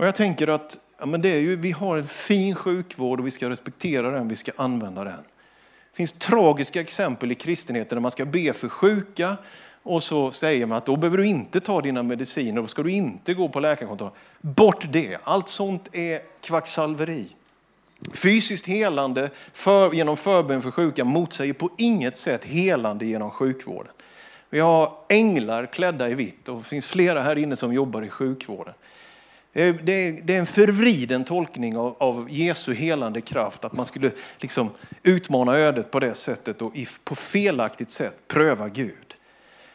Och 0.00 0.06
jag 0.06 0.14
tänker 0.14 0.48
att 0.48 0.78
Ja, 0.98 1.06
men 1.06 1.22
det 1.22 1.28
är 1.28 1.40
ju, 1.40 1.56
vi 1.56 1.70
har 1.70 1.96
en 1.96 2.06
fin 2.06 2.54
sjukvård 2.54 3.20
och 3.20 3.26
vi 3.26 3.30
ska 3.30 3.50
respektera 3.50 4.10
den, 4.10 4.28
vi 4.28 4.36
ska 4.36 4.52
använda 4.56 5.04
den. 5.04 5.16
Det 5.16 5.96
finns 5.96 6.12
tragiska 6.12 6.80
exempel 6.80 7.32
i 7.32 7.34
kristenheten 7.34 7.96
där 7.96 8.00
man 8.00 8.10
ska 8.10 8.24
be 8.24 8.52
för 8.52 8.68
sjuka 8.68 9.36
och 9.82 10.02
så 10.02 10.30
säger 10.30 10.66
man 10.66 10.78
att 10.78 10.86
då 10.86 10.96
behöver 10.96 11.18
du 11.18 11.26
inte 11.26 11.60
ta 11.60 11.80
dina 11.80 12.02
mediciner, 12.02 12.62
då 12.62 12.68
ska 12.68 12.82
du 12.82 12.90
inte 12.90 13.34
gå 13.34 13.48
på 13.48 13.60
läkarkontroll. 13.60 14.10
Bort 14.40 14.92
det, 14.92 15.18
allt 15.24 15.48
sånt 15.48 15.88
är 15.92 16.20
kvacksalveri. 16.40 17.28
Fysiskt 18.14 18.66
helande 18.66 19.30
för, 19.52 19.92
genom 19.92 20.16
förbön 20.16 20.62
för 20.62 20.70
sjuka 20.70 21.04
motsäger 21.04 21.52
på 21.52 21.70
inget 21.78 22.16
sätt 22.16 22.44
helande 22.44 23.06
genom 23.06 23.30
sjukvården. 23.30 23.92
Vi 24.50 24.60
har 24.60 24.92
änglar 25.08 25.66
klädda 25.66 26.08
i 26.08 26.14
vitt 26.14 26.48
och 26.48 26.56
det 26.56 26.62
finns 26.62 26.86
flera 26.86 27.22
här 27.22 27.38
inne 27.38 27.56
som 27.56 27.72
jobbar 27.72 28.02
i 28.02 28.08
sjukvården. 28.08 28.74
Eh, 29.52 29.74
det 29.82 29.92
är, 29.92 30.30
en 30.30 30.46
förvriden 30.46 31.24
tolkning 31.24 31.76
av, 31.76 31.96
av 31.98 32.26
Jesu 32.30 32.74
helande 32.74 33.20
kraft, 33.20 33.64
att 33.64 33.72
man 33.72 33.86
skulle 33.86 34.10
liksom 34.38 34.70
utmana 35.02 35.56
ödet 35.56 35.90
på 35.90 36.00
det 36.00 36.14
sättet 36.14 36.62
och 36.62 36.72
på 37.04 37.14
felaktigt 37.14 37.90
sätt 37.90 38.28
pröva 38.28 38.68
Gud. 38.68 39.14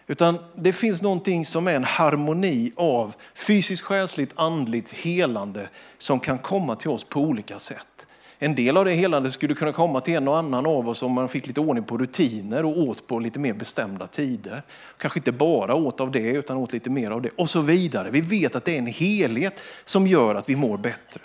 Utan 0.08 0.38
det 0.56 0.74
finns 0.74 1.02
någonting 1.02 1.46
som 1.46 1.68
är 1.68 1.76
en 1.76 1.84
harmoni 1.84 2.72
av 2.76 3.16
fysiskt, 3.34 3.82
själsligt, 3.84 4.34
andligt 4.36 4.92
helande 4.92 5.70
som 5.98 6.20
kan 6.20 6.38
komma 6.38 6.76
till 6.76 6.90
oss 6.90 7.04
på 7.04 7.20
olika 7.20 7.60
sätt. 7.60 8.05
En 8.40 8.56
del 8.56 8.78
av 8.78 8.86
det 8.86 8.94
helande 8.94 9.32
skulle 9.32 9.56
kunna 9.56 9.72
komma 9.74 10.02
till 10.02 10.14
en 10.14 10.28
och 10.28 10.38
annan 10.38 10.66
av 10.66 10.90
oss 10.90 11.04
om 11.04 11.12
man 11.12 11.30
fick 11.30 11.48
lite 11.48 11.60
ordning 11.60 11.84
på 11.84 11.98
rutiner 11.98 12.66
och 12.66 12.78
åt 12.78 13.08
på 13.08 13.20
lite 13.20 13.40
mer 13.40 13.54
bestämda 13.54 14.08
tider. 14.08 14.64
Kanske 14.98 15.20
inte 15.20 15.32
bara 15.32 15.76
åt 15.76 16.02
av 16.02 16.12
det 16.12 16.20
utan 16.20 16.58
åt 16.58 16.74
lite 16.74 16.90
mer 16.90 17.12
av 17.12 17.22
det 17.22 17.30
och 17.36 17.50
så 17.50 17.62
vidare. 17.62 18.10
Vi 18.10 18.22
vet 18.22 18.56
att 18.56 18.66
det 18.66 18.74
är 18.74 18.80
en 18.80 18.88
helhet 18.88 19.60
som 19.86 20.08
gör 20.08 20.36
att 20.36 20.50
vi 20.50 20.56
mår 20.56 20.78
bättre. 20.78 21.22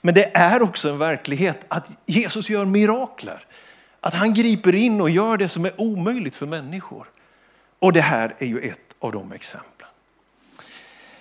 Men 0.00 0.14
det 0.14 0.36
är 0.36 0.62
också 0.62 0.88
en 0.88 0.98
verklighet 0.98 1.64
att 1.68 1.90
Jesus 2.06 2.50
gör 2.50 2.64
mirakler. 2.64 3.44
Att 4.00 4.14
han 4.14 4.34
griper 4.34 4.74
in 4.74 5.00
och 5.00 5.10
gör 5.10 5.36
det 5.36 5.48
som 5.48 5.64
är 5.64 5.80
omöjligt 5.80 6.36
för 6.36 6.46
människor. 6.46 7.06
Och 7.78 7.92
det 7.92 8.00
här 8.00 8.34
är 8.38 8.46
ju 8.46 8.60
ett 8.60 8.94
av 8.98 9.12
de 9.12 9.32
exemplen. 9.32 9.75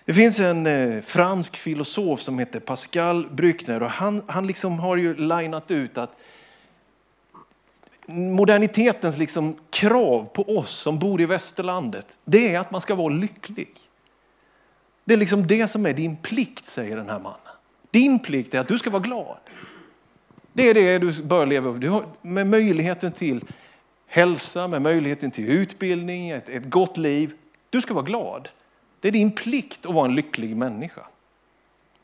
Det 0.06 0.14
finns 0.14 0.40
en 0.40 0.68
eh, 0.68 1.02
fransk 1.02 1.56
filosof 1.56 2.22
som 2.22 2.40
heter 2.40 2.60
Pascal 2.60 3.28
Brückner 3.30 3.84
och 3.84 3.90
han, 3.90 4.24
han 4.28 4.48
liksom 4.48 4.80
har 4.80 4.98
ju 4.98 5.14
linat 5.14 5.72
ut 5.72 5.98
att 5.98 6.18
modernitetens 8.08 9.18
liksom 9.18 9.56
krav 9.70 10.26
på 10.34 10.58
oss 10.58 10.72
som 10.72 11.00
bor 11.00 11.22
i 11.22 11.26
västerlandet, 11.26 12.18
det 12.26 12.56
är 12.56 12.60
att 12.60 12.72
man 12.72 12.82
ska 12.82 12.96
vara 12.96 13.10
lycklig. 13.10 13.70
Det 15.04 15.14
är 15.14 15.18
liksom 15.18 15.48
det 15.48 15.68
som 15.68 15.86
är 15.86 15.94
din 15.94 16.18
plikt, 16.18 16.68
säger 16.68 16.96
den 16.96 17.10
här 17.10 17.20
mannen. 17.20 17.40
Din 17.92 18.20
plikt 18.20 18.54
är 18.54 18.60
att 18.60 18.68
du 18.68 18.80
ska 18.80 18.90
vara 18.90 19.04
glad. 19.04 19.38
Det 20.54 20.70
är 20.70 20.74
det 20.74 20.98
du 20.98 21.24
bör 21.24 21.46
leva 21.46 21.74
Du 21.74 21.90
har, 21.90 22.06
med 22.22 22.48
möjligheten 22.48 23.12
till 23.12 23.44
hälsa, 24.08 24.68
med 24.68 24.82
möjligheten 24.82 25.32
till 25.32 25.50
utbildning, 25.50 26.30
ett, 26.30 26.50
ett 26.50 26.70
gott 26.70 26.98
liv. 26.98 27.34
Du 27.70 27.82
ska 27.82 27.94
vara 27.94 28.06
glad. 28.06 28.50
Det 29.00 29.08
är 29.08 29.12
din 29.12 29.32
plikt 29.32 29.86
att 29.86 29.94
vara 29.94 30.06
en 30.06 30.16
lycklig 30.16 30.58
människa. 30.58 31.02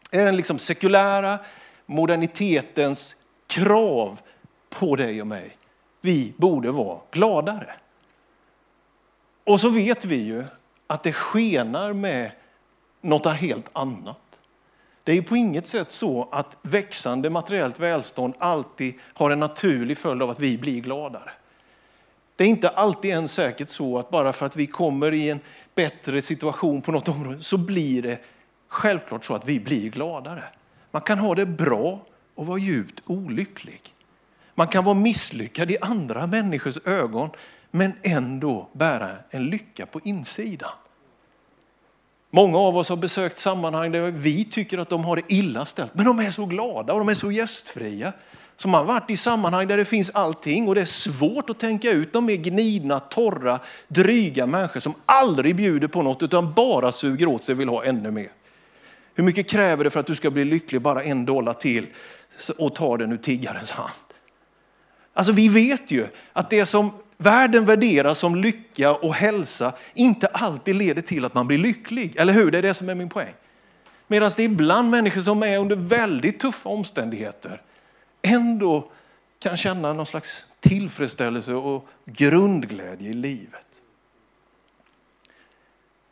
Det 0.09 0.17
är 0.17 0.25
den 0.25 0.37
liksom 0.37 0.59
sekulära 0.59 1.39
modernitetens 1.85 3.15
krav 3.47 4.19
på 4.69 4.95
dig 4.95 5.21
och 5.21 5.27
mig. 5.27 5.57
Vi 6.01 6.33
borde 6.37 6.71
vara 6.71 6.99
gladare. 7.11 7.73
Och 9.43 9.59
så 9.59 9.69
vet 9.69 10.05
vi 10.05 10.15
ju 10.15 10.43
att 10.87 11.03
det 11.03 11.13
skenar 11.13 11.93
med 11.93 12.31
något 13.01 13.25
helt 13.25 13.69
annat. 13.73 14.21
Det 15.03 15.17
är 15.17 15.21
på 15.21 15.35
inget 15.35 15.67
sätt 15.67 15.91
så 15.91 16.27
att 16.31 16.57
växande 16.61 17.29
materiellt 17.29 17.79
välstånd 17.79 18.33
alltid 18.39 18.93
har 19.13 19.31
en 19.31 19.39
naturlig 19.39 19.97
följd 19.97 20.21
av 20.21 20.29
att 20.29 20.39
vi 20.39 20.57
blir 20.57 20.81
gladare. 20.81 21.31
Det 22.35 22.43
är 22.43 22.47
inte 22.47 22.69
alltid 22.69 23.11
ens 23.11 23.33
säkert 23.33 23.69
så 23.69 23.97
att 23.99 24.09
bara 24.09 24.33
för 24.33 24.45
att 24.45 24.55
vi 24.55 24.67
kommer 24.67 25.13
i 25.13 25.29
en 25.29 25.39
bättre 25.81 26.21
situation 26.21 26.81
på 26.81 26.91
något 26.91 27.07
område 27.07 27.43
så 27.43 27.57
blir 27.57 28.01
det 28.01 28.19
självklart 28.67 29.25
så 29.25 29.35
att 29.35 29.47
vi 29.47 29.59
blir 29.59 29.89
gladare. 29.89 30.43
Man 30.91 31.01
kan 31.01 31.19
ha 31.19 31.35
det 31.35 31.45
bra 31.45 32.05
och 32.35 32.45
vara 32.47 32.57
djupt 32.57 33.01
olycklig. 33.05 33.81
Man 34.55 34.67
kan 34.67 34.83
vara 34.83 34.95
misslyckad 34.95 35.71
i 35.71 35.77
andra 35.81 36.27
människors 36.27 36.77
ögon 36.85 37.29
men 37.71 37.93
ändå 38.03 38.69
bära 38.73 39.17
en 39.29 39.49
lycka 39.49 39.85
på 39.85 39.99
insidan. 40.03 40.69
Många 42.29 42.57
av 42.57 42.77
oss 42.77 42.89
har 42.89 42.97
besökt 42.97 43.37
sammanhang 43.37 43.91
där 43.91 44.11
vi 44.11 44.45
tycker 44.45 44.77
att 44.77 44.89
de 44.89 45.03
har 45.03 45.15
det 45.15 45.23
illa 45.27 45.65
ställt, 45.65 45.95
men 45.95 46.05
de 46.05 46.19
är 46.19 46.31
så 46.31 46.45
glada 46.45 46.93
och 46.93 46.99
de 46.99 47.09
är 47.09 47.13
så 47.13 47.31
gästfria. 47.31 48.13
Som 48.61 48.73
har 48.73 48.83
varit 48.83 49.09
i 49.09 49.17
sammanhang 49.17 49.67
där 49.67 49.77
det 49.77 49.85
finns 49.85 50.09
allting 50.09 50.67
och 50.67 50.75
det 50.75 50.81
är 50.81 50.85
svårt 50.85 51.49
att 51.49 51.59
tänka 51.59 51.91
ut. 51.91 52.13
De 52.13 52.29
är 52.29 52.35
gnidna, 52.35 52.99
torra, 52.99 53.59
dryga 53.87 54.45
människor 54.45 54.79
som 54.79 54.93
aldrig 55.05 55.55
bjuder 55.55 55.87
på 55.87 56.01
något 56.01 56.23
utan 56.23 56.53
bara 56.53 56.91
suger 56.91 57.27
åt 57.27 57.43
sig 57.43 57.53
och 57.53 57.59
vill 57.59 57.69
ha 57.69 57.83
ännu 57.83 58.11
mer. 58.11 58.31
Hur 59.15 59.23
mycket 59.23 59.49
kräver 59.49 59.83
det 59.83 59.89
för 59.89 59.99
att 59.99 60.05
du 60.05 60.15
ska 60.15 60.31
bli 60.31 60.45
lycklig 60.45 60.81
bara 60.81 61.03
en 61.03 61.25
dollar 61.25 61.53
till 61.53 61.87
och 62.57 62.75
ta 62.75 62.97
den 62.97 63.11
ur 63.11 63.17
tiggarens 63.17 63.71
hand? 63.71 63.91
Alltså 65.13 65.33
vi 65.33 65.49
vet 65.49 65.91
ju 65.91 66.07
att 66.33 66.49
det 66.49 66.65
som 66.65 66.91
världen 67.17 67.65
värderar 67.65 68.13
som 68.13 68.35
lycka 68.35 68.93
och 68.93 69.13
hälsa 69.13 69.73
inte 69.93 70.27
alltid 70.27 70.75
leder 70.75 71.01
till 71.01 71.25
att 71.25 71.33
man 71.33 71.47
blir 71.47 71.57
lycklig. 71.57 72.15
Eller 72.15 72.33
hur? 72.33 72.51
Det 72.51 72.57
är 72.57 72.61
det 72.61 72.73
som 72.73 72.89
är 72.89 72.95
min 72.95 73.09
poäng. 73.09 73.33
Medan 74.07 74.31
det 74.35 74.43
är 74.43 74.45
ibland 74.45 74.89
människor 74.89 75.21
som 75.21 75.43
är 75.43 75.57
under 75.57 75.75
väldigt 75.75 76.39
tuffa 76.39 76.69
omständigheter 76.69 77.61
ändå 78.21 78.91
kan 79.39 79.57
känna 79.57 79.93
någon 79.93 80.05
slags 80.05 80.45
tillfredsställelse 80.59 81.53
och 81.53 81.87
grundglädje 82.05 83.09
i 83.09 83.13
livet. 83.13 83.81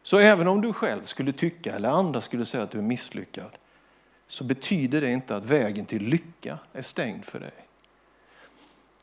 Så 0.04 0.18
även 0.18 0.48
om 0.48 0.62
du 0.62 0.74
själv 0.74 1.06
skulle 1.06 1.32
tycka, 1.32 1.76
eller 1.76 1.90
andra 1.90 2.22
skulle 2.22 2.46
säga 2.46 2.64
att 2.64 2.72
du 2.72 2.78
är 2.78 2.84
misslyckad, 2.84 3.52
så 4.28 4.44
betyder 4.44 5.02
det 5.02 5.12
inte 5.12 5.36
att 5.36 5.46
vägen 5.46 5.86
till 5.86 6.04
lycka 6.04 6.60
är 6.74 6.82
stängd 6.82 7.26
för 7.26 7.40
dig. 7.40 7.52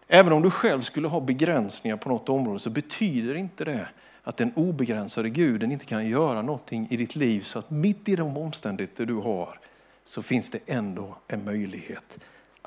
Även 0.08 0.32
om 0.32 0.42
du 0.42 0.50
själv 0.50 0.82
skulle 0.82 1.08
ha 1.08 1.20
begränsningar 1.20 1.96
på 1.96 2.08
något 2.08 2.28
område 2.28 2.58
så 2.58 2.70
betyder 2.70 3.34
inte 3.34 3.64
det 3.64 3.88
att 4.22 4.36
den 4.36 4.52
obegränsade 4.54 5.30
guden 5.30 5.72
inte 5.72 5.84
kan 5.84 6.06
göra 6.06 6.42
någonting 6.42 6.86
i 6.90 6.96
ditt 6.96 7.16
liv 7.16 7.40
så 7.40 7.58
att 7.58 7.70
mitt 7.70 8.08
i 8.08 8.16
de 8.16 8.36
omständigheter 8.36 9.06
du 9.06 9.14
har 9.14 9.58
så 10.04 10.22
finns 10.22 10.50
det 10.50 10.58
ändå 10.66 11.16
en 11.28 11.44
möjlighet 11.44 12.18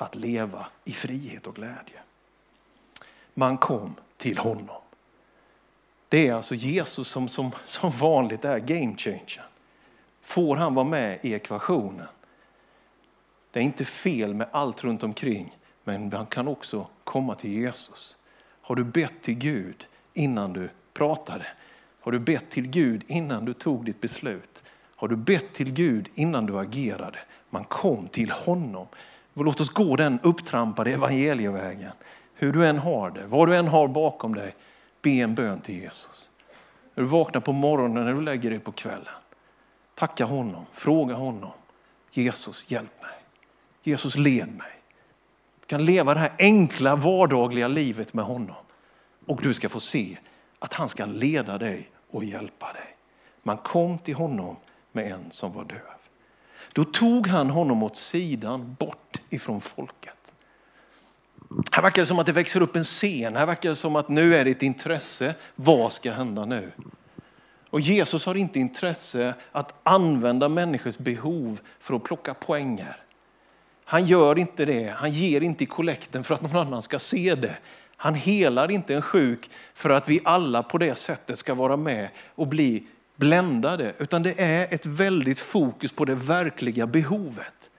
att 0.01 0.15
leva 0.15 0.67
i 0.83 0.91
frihet 0.91 1.47
och 1.47 1.55
glädje. 1.55 1.99
Man 3.33 3.57
kom 3.57 3.95
till 4.17 4.37
honom. 4.37 4.81
Det 6.09 6.27
är 6.27 6.33
alltså 6.33 6.55
Jesus 6.55 7.07
som, 7.07 7.29
som, 7.29 7.51
som 7.65 7.91
vanligt 7.91 8.45
är 8.45 8.59
game 8.59 8.97
changer. 8.97 9.45
Får 10.21 10.55
han 10.55 10.75
vara 10.75 10.85
med 10.85 11.19
i 11.21 11.33
ekvationen? 11.33 12.07
Det 13.51 13.59
är 13.59 13.63
inte 13.63 13.85
fel 13.85 14.33
med 14.33 14.47
allt 14.51 14.83
runt 14.83 15.03
omkring, 15.03 15.57
men 15.83 16.09
man 16.09 16.25
kan 16.25 16.47
också 16.47 16.87
komma 17.03 17.35
till 17.35 17.53
Jesus. 17.53 18.15
Har 18.61 18.75
du 18.75 18.83
bett 18.83 19.21
till 19.21 19.37
Gud 19.37 19.87
innan 20.13 20.53
du 20.53 20.69
pratade? 20.93 21.45
Har 22.01 22.11
du 22.11 22.19
bett 22.19 22.49
till 22.49 22.67
Gud 22.67 23.03
innan 23.07 23.45
du 23.45 23.53
tog 23.53 23.85
ditt 23.85 24.01
beslut? 24.01 24.63
Har 24.95 25.07
du 25.07 25.15
bett 25.15 25.53
till 25.53 25.71
Gud 25.71 26.09
innan 26.13 26.45
du 26.45 26.59
agerade? 26.59 27.19
Man 27.49 27.63
kom 27.63 28.07
till 28.07 28.31
honom. 28.31 28.87
Låt 29.33 29.61
oss 29.61 29.69
gå 29.69 29.95
den 29.95 30.19
upptrampade 30.23 30.91
evangelievägen. 30.91 31.91
Hur 32.33 32.53
du 32.53 32.67
än 32.67 32.77
har 32.77 33.11
det, 33.11 33.25
vad 33.25 33.47
du 33.47 33.55
än 33.55 33.67
har 33.67 33.87
bakom 33.87 34.35
dig, 34.35 34.55
be 35.01 35.09
en 35.09 35.35
bön 35.35 35.61
till 35.61 35.75
Jesus. 35.75 36.29
När 36.93 37.03
du 37.03 37.09
vaknar 37.09 37.41
på 37.41 37.53
morgonen, 37.53 38.05
när 38.05 38.13
du 38.13 38.21
lägger 38.21 38.49
dig 38.49 38.59
på 38.59 38.71
kvällen. 38.71 39.13
Tacka 39.95 40.25
honom, 40.25 40.65
fråga 40.73 41.15
honom. 41.15 41.51
Jesus, 42.11 42.71
hjälp 42.71 43.01
mig. 43.01 43.11
Jesus, 43.83 44.15
led 44.15 44.47
mig. 44.57 44.71
Du 45.59 45.65
kan 45.65 45.85
leva 45.85 46.13
det 46.13 46.19
här 46.19 46.31
enkla 46.39 46.95
vardagliga 46.95 47.67
livet 47.67 48.13
med 48.13 48.25
honom. 48.25 48.55
Och 49.25 49.41
du 49.41 49.53
ska 49.53 49.69
få 49.69 49.79
se 49.79 50.17
att 50.59 50.73
han 50.73 50.89
ska 50.89 51.05
leda 51.05 51.57
dig 51.57 51.89
och 52.11 52.23
hjälpa 52.23 52.73
dig. 52.73 52.95
Man 53.43 53.57
kom 53.57 53.97
till 53.97 54.15
honom 54.15 54.55
med 54.91 55.11
en 55.11 55.31
som 55.31 55.53
var 55.53 55.63
döv. 55.63 55.98
Då 56.73 56.83
tog 56.83 57.27
han 57.27 57.49
honom 57.49 57.83
åt 57.83 57.95
sidan 57.95 58.75
bort 58.79 59.21
ifrån 59.29 59.61
folket. 59.61 60.33
Här 61.71 61.81
verkar 61.81 62.01
det 62.01 62.05
som 62.05 62.19
att 62.19 62.25
det 62.25 62.31
växer 62.31 62.61
upp 62.61 62.75
en 62.75 62.83
scen. 62.83 63.35
Här 63.35 63.45
verkar 63.45 63.69
det 63.69 63.75
som 63.75 63.95
att 63.95 64.09
nu 64.09 64.35
är 64.35 64.45
det 64.45 64.51
ett 64.51 64.63
intresse. 64.63 65.35
Vad 65.55 65.93
ska 65.93 66.11
hända 66.11 66.45
nu? 66.45 66.71
Och 67.69 67.81
Jesus 67.81 68.25
har 68.25 68.35
inte 68.35 68.59
intresse 68.59 69.33
att 69.51 69.73
använda 69.83 70.49
människors 70.49 70.97
behov 70.97 71.61
för 71.79 71.93
att 71.93 72.03
plocka 72.03 72.33
poänger. 72.33 72.97
Han 73.85 74.05
gör 74.05 74.37
inte 74.39 74.65
det. 74.65 74.93
Han 74.97 75.11
ger 75.11 75.41
inte 75.41 75.63
i 75.63 75.67
kollekten 75.67 76.23
för 76.23 76.33
att 76.33 76.41
någon 76.41 76.55
annan 76.55 76.81
ska 76.81 76.99
se 76.99 77.35
det. 77.35 77.55
Han 77.95 78.15
helar 78.15 78.71
inte 78.71 78.95
en 78.95 79.01
sjuk 79.01 79.49
för 79.73 79.89
att 79.89 80.09
vi 80.09 80.21
alla 80.23 80.63
på 80.63 80.77
det 80.77 80.95
sättet 80.95 81.39
ska 81.39 81.53
vara 81.53 81.77
med 81.77 82.09
och 82.35 82.47
bli 82.47 82.87
bländade. 83.19 83.93
Utan 83.97 84.23
det 84.23 84.41
är 84.41 84.73
ett 84.73 84.85
väldigt 84.85 85.39
fokus 85.39 85.91
på 85.91 86.05
det 86.05 86.15
verkliga 86.15 86.87
behovet. 86.87 87.69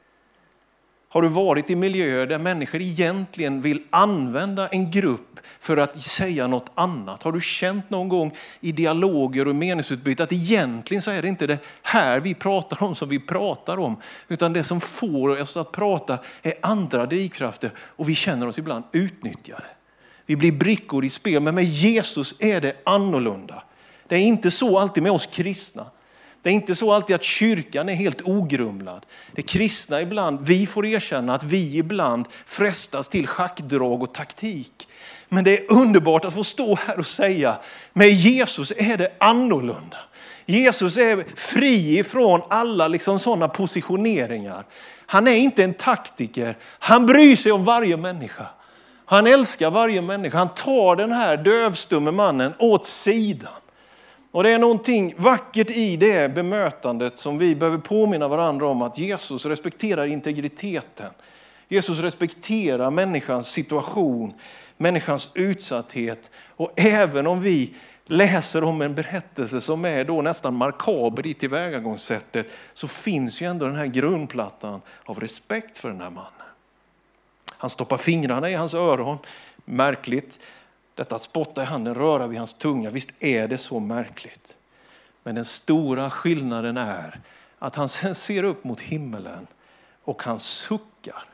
Har 1.08 1.22
du 1.22 1.28
varit 1.28 1.70
i 1.70 1.76
miljöer 1.76 2.26
där 2.26 2.38
människor 2.38 2.80
egentligen 2.80 3.62
vill 3.62 3.82
använda 3.90 4.68
en 4.68 4.90
grupp 4.90 5.40
för 5.58 5.76
att 5.76 6.02
säga 6.02 6.46
något 6.46 6.70
annat? 6.74 7.22
Har 7.22 7.32
du 7.32 7.40
känt 7.40 7.90
någon 7.90 8.08
gång 8.08 8.34
i 8.60 8.72
dialoger 8.72 9.48
och 9.48 9.54
meningsutbyte 9.54 10.22
att 10.22 10.32
egentligen 10.32 11.02
så 11.02 11.10
är 11.10 11.22
det 11.22 11.28
inte 11.28 11.46
det 11.46 11.58
här 11.82 12.20
vi 12.20 12.34
pratar 12.34 12.82
om 12.82 12.94
som 12.94 13.08
vi 13.08 13.20
pratar 13.20 13.78
om, 13.78 13.96
utan 14.28 14.52
det 14.52 14.64
som 14.64 14.80
får 14.80 15.42
oss 15.42 15.56
att 15.56 15.72
prata 15.72 16.18
är 16.42 16.54
andra 16.62 17.06
drivkrafter 17.06 17.72
och 17.78 18.08
vi 18.08 18.14
känner 18.14 18.46
oss 18.46 18.58
ibland 18.58 18.84
utnyttjade. 18.92 19.66
Vi 20.26 20.36
blir 20.36 20.52
brickor 20.52 21.04
i 21.04 21.10
spel, 21.10 21.42
men 21.42 21.54
med 21.54 21.64
Jesus 21.64 22.34
är 22.38 22.60
det 22.60 22.76
annorlunda. 22.84 23.62
Det 24.10 24.16
är 24.16 24.20
inte 24.22 24.50
så 24.50 24.78
alltid 24.78 25.02
med 25.02 25.12
oss 25.12 25.26
kristna. 25.26 25.86
Det 26.42 26.50
är 26.50 26.52
inte 26.52 26.74
så 26.74 26.92
alltid 26.92 27.16
att 27.16 27.24
kyrkan 27.24 27.88
är 27.88 27.94
helt 27.94 28.22
ogrumlad. 28.22 29.06
Det 29.32 29.42
kristna 29.42 30.00
ibland, 30.00 30.46
vi 30.46 30.66
får 30.66 30.86
erkänna 30.86 31.34
att 31.34 31.42
vi 31.42 31.78
ibland 31.78 32.26
frestas 32.46 33.08
till 33.08 33.26
schackdrag 33.26 34.02
och 34.02 34.14
taktik. 34.14 34.88
Men 35.28 35.44
det 35.44 35.58
är 35.58 35.72
underbart 35.72 36.24
att 36.24 36.34
få 36.34 36.44
stå 36.44 36.74
här 36.74 36.98
och 36.98 37.06
säga, 37.06 37.56
med 37.92 38.10
Jesus 38.10 38.72
är 38.76 38.96
det 38.96 39.12
annorlunda. 39.20 39.96
Jesus 40.46 40.96
är 40.96 41.24
fri 41.36 41.98
ifrån 41.98 42.42
alla 42.50 42.88
liksom 42.88 43.18
sådana 43.18 43.48
positioneringar. 43.48 44.64
Han 45.06 45.28
är 45.28 45.36
inte 45.36 45.64
en 45.64 45.74
taktiker, 45.74 46.58
han 46.78 47.06
bryr 47.06 47.36
sig 47.36 47.52
om 47.52 47.64
varje 47.64 47.96
människa. 47.96 48.46
Han 49.04 49.26
älskar 49.26 49.70
varje 49.70 50.02
människa. 50.02 50.38
Han 50.38 50.54
tar 50.54 50.96
den 50.96 51.12
här 51.12 51.36
dövstumme 51.36 52.10
mannen 52.10 52.52
åt 52.58 52.86
sidan. 52.86 53.52
Och 54.30 54.42
det 54.42 54.50
är 54.50 54.58
någonting 54.58 55.14
vackert 55.16 55.70
i 55.70 55.96
det 55.96 56.34
bemötandet 56.34 57.18
som 57.18 57.38
vi 57.38 57.54
behöver 57.54 57.78
påminna 57.78 58.28
varandra 58.28 58.66
om 58.66 58.82
att 58.82 58.98
Jesus 58.98 59.46
respekterar 59.46 60.06
integriteten. 60.06 61.10
Jesus 61.68 61.98
respekterar 61.98 62.90
människans 62.90 63.48
situation, 63.48 64.32
människans 64.76 65.28
utsatthet. 65.34 66.30
Och 66.48 66.72
även 66.76 67.26
om 67.26 67.40
vi 67.40 67.74
läser 68.04 68.64
om 68.64 68.82
en 68.82 68.94
berättelse 68.94 69.60
som 69.60 69.84
är 69.84 70.04
då 70.04 70.22
nästan 70.22 70.54
markaber 70.54 71.26
i 71.26 71.34
tillvägagångssättet 71.34 72.50
så 72.74 72.88
finns 72.88 73.40
ju 73.40 73.46
ändå 73.46 73.66
den 73.66 73.76
här 73.76 73.86
grundplattan 73.86 74.80
av 75.04 75.20
respekt 75.20 75.78
för 75.78 75.88
den 75.88 76.00
här 76.00 76.10
mannen. 76.10 76.32
Han 77.56 77.70
stoppar 77.70 77.96
fingrarna 77.96 78.50
i 78.50 78.54
hans 78.54 78.74
öron, 78.74 79.18
märkligt. 79.64 80.40
Detta 81.00 81.14
att 81.14 81.22
spotta 81.22 81.62
i 81.62 81.66
handen, 81.66 81.94
röra 81.94 82.26
vid 82.26 82.38
hans 82.38 82.54
tunga, 82.54 82.90
visst 82.90 83.10
är 83.20 83.48
det 83.48 83.58
så 83.58 83.80
märkligt. 83.80 84.56
Men 85.22 85.34
den 85.34 85.44
stora 85.44 86.10
skillnaden 86.10 86.76
är 86.76 87.20
att 87.58 87.76
han 87.76 87.88
sen 87.88 88.14
ser 88.14 88.42
upp 88.42 88.64
mot 88.64 88.80
himmelen 88.80 89.46
och 90.04 90.22
han 90.22 90.38
suckar. 90.38 91.24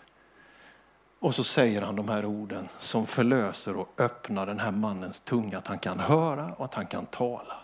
Och 1.19 1.35
så 1.35 1.45
säger 1.45 1.83
han 1.83 1.97
de 1.97 2.09
här 2.09 2.25
orden 2.25 2.69
som 2.79 3.07
förlöser 3.07 3.77
och 3.77 4.01
öppnar 4.01 4.47
den 4.47 4.61
här 4.61 4.71
mannens 4.71 5.21
tunga, 5.21 5.59
att 5.59 5.67
han 5.67 5.79
kan 5.79 6.01
höra 6.01 6.53
och 6.53 6.65
att 6.65 6.75
han 6.75 6.87
kan 6.87 7.07
tala. 7.07 7.57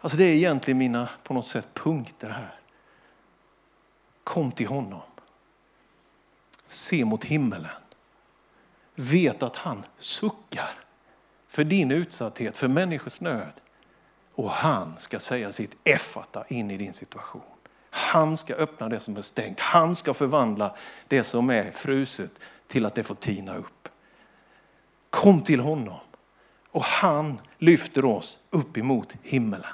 Alltså 0.00 0.18
det 0.18 0.24
är 0.24 0.34
egentligen 0.34 0.78
mina 0.78 1.08
på 1.22 1.34
något 1.34 1.46
sätt 1.46 1.68
punkter 1.74 2.30
här. 2.30 2.54
Kom 4.24 4.52
till 4.52 4.68
honom. 4.68 5.02
Se 6.66 7.04
mot 7.04 7.24
himmelen. 7.24 7.70
Vet 8.94 9.42
att 9.42 9.56
han 9.56 9.84
suckar 9.98 10.84
för 11.54 11.64
din 11.64 11.90
utsatthet, 11.90 12.58
för 12.58 12.68
människors 12.68 13.20
nöd. 13.20 13.52
Och 14.34 14.50
han 14.50 14.94
ska 14.98 15.18
säga 15.18 15.52
sitt 15.52 15.76
effata 15.84 16.44
in 16.48 16.70
i 16.70 16.76
din 16.76 16.92
situation. 16.92 17.42
Han 17.90 18.36
ska 18.36 18.54
öppna 18.54 18.88
det 18.88 19.00
som 19.00 19.16
är 19.16 19.22
stängt. 19.22 19.60
Han 19.60 19.96
ska 19.96 20.14
förvandla 20.14 20.74
det 21.08 21.24
som 21.24 21.50
är 21.50 21.70
fruset 21.70 22.32
till 22.66 22.86
att 22.86 22.94
det 22.94 23.02
får 23.02 23.14
tina 23.14 23.56
upp. 23.56 23.88
Kom 25.10 25.42
till 25.42 25.60
honom 25.60 26.00
och 26.70 26.82
han 26.82 27.40
lyfter 27.58 28.04
oss 28.04 28.38
upp 28.50 28.76
emot 28.76 29.14
himmelen. 29.22 29.66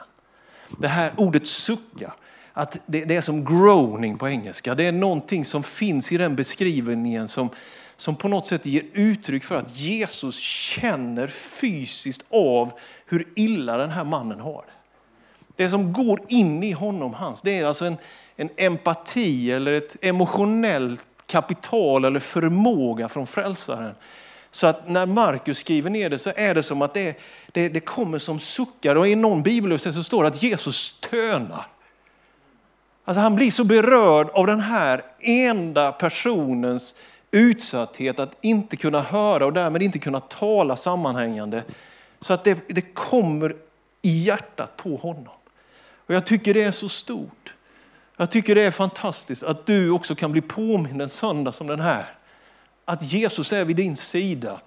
Det 0.79 0.89
här 0.89 1.13
ordet 1.17 1.47
sucka, 1.47 2.15
att 2.53 2.77
det, 2.87 3.05
det 3.05 3.17
är 3.17 3.21
som 3.21 3.45
groaning 3.45 4.19
på 4.19 4.29
engelska. 4.29 4.75
Det 4.75 4.85
är 4.85 4.93
någonting 4.93 5.45
som 5.45 5.63
finns 5.63 6.13
i 6.13 6.17
den 6.17 6.37
beskrivningen 6.37 7.29
som, 7.29 7.49
som 8.01 8.17
på 8.17 8.29
något 8.29 8.47
sätt 8.47 8.67
ger 8.67 8.83
uttryck 8.93 9.45
för 9.45 9.59
att 9.59 9.77
Jesus 9.77 10.39
känner 10.39 11.27
fysiskt 11.27 12.25
av 12.31 12.73
hur 13.07 13.29
illa 13.37 13.77
den 13.77 13.91
här 13.91 14.05
mannen 14.05 14.41
har 14.41 14.65
det. 14.67 14.73
Det 15.57 15.71
som 15.71 15.93
går 15.93 16.21
in 16.29 16.63
i 16.63 16.73
honom, 16.73 17.15
hans, 17.15 17.43
det 17.43 17.59
är 17.59 17.67
alltså 17.67 17.85
en, 17.85 17.97
en 18.37 18.49
empati 18.57 19.53
eller 19.53 19.73
ett 19.73 19.97
emotionellt 20.01 21.01
kapital 21.27 22.05
eller 22.05 22.21
förmåga 22.21 23.09
från 23.09 23.27
frälsaren. 23.27 23.95
Så 24.51 24.67
att 24.67 24.89
när 24.89 25.07
Markus 25.07 25.59
skriver 25.59 25.91
ner 25.91 26.11
det 26.11 26.19
så 26.19 26.33
är 26.37 26.55
det 26.55 26.63
som 26.63 26.83
att 26.83 26.95
det, 26.95 27.21
det, 27.53 27.69
det 27.69 27.81
kommer 27.81 28.19
som 28.19 28.41
suckar 28.41 28.97
och 28.97 29.09
i 29.09 29.15
någon 29.15 29.43
bibelöversättning 29.43 30.05
så 30.05 30.05
står 30.05 30.23
det 30.23 30.29
att 30.29 30.43
Jesus 30.43 30.77
stönar. 30.77 31.67
Alltså 33.05 33.21
han 33.21 33.35
blir 33.35 33.51
så 33.51 33.65
berörd 33.65 34.31
av 34.31 34.47
den 34.47 34.61
här 34.61 35.03
enda 35.21 35.93
personens 35.93 36.95
utsatthet 37.31 38.19
att 38.19 38.37
inte 38.41 38.77
kunna 38.77 39.01
höra 39.01 39.47
och 39.47 39.53
därmed 39.53 39.83
inte 39.83 39.99
kunna 39.99 40.21
tala 40.21 40.77
sammanhängande. 40.77 41.65
Så 42.21 42.33
att 42.33 42.45
det, 42.45 42.69
det 42.69 42.95
kommer 42.95 43.57
i 44.03 44.23
hjärtat 44.23 44.77
på 44.77 44.97
honom. 44.97 45.35
Och 46.07 46.15
Jag 46.15 46.27
tycker 46.27 46.55
det 46.55 46.63
är 46.63 46.71
så 46.71 46.89
stort. 46.89 47.55
Jag 48.17 48.31
tycker 48.31 48.55
det 48.55 48.63
är 48.63 48.71
fantastiskt 48.71 49.43
att 49.43 49.67
du 49.67 49.91
också 49.91 50.15
kan 50.15 50.33
bli 50.33 50.41
påmind 50.41 51.03
en 51.03 51.09
söndag 51.09 51.53
som 51.53 51.67
den 51.67 51.81
här. 51.81 52.07
Att 52.85 53.03
Jesus 53.03 53.53
är 53.53 53.65
vid 53.65 53.77
din 53.77 53.97
sida. 53.97 54.61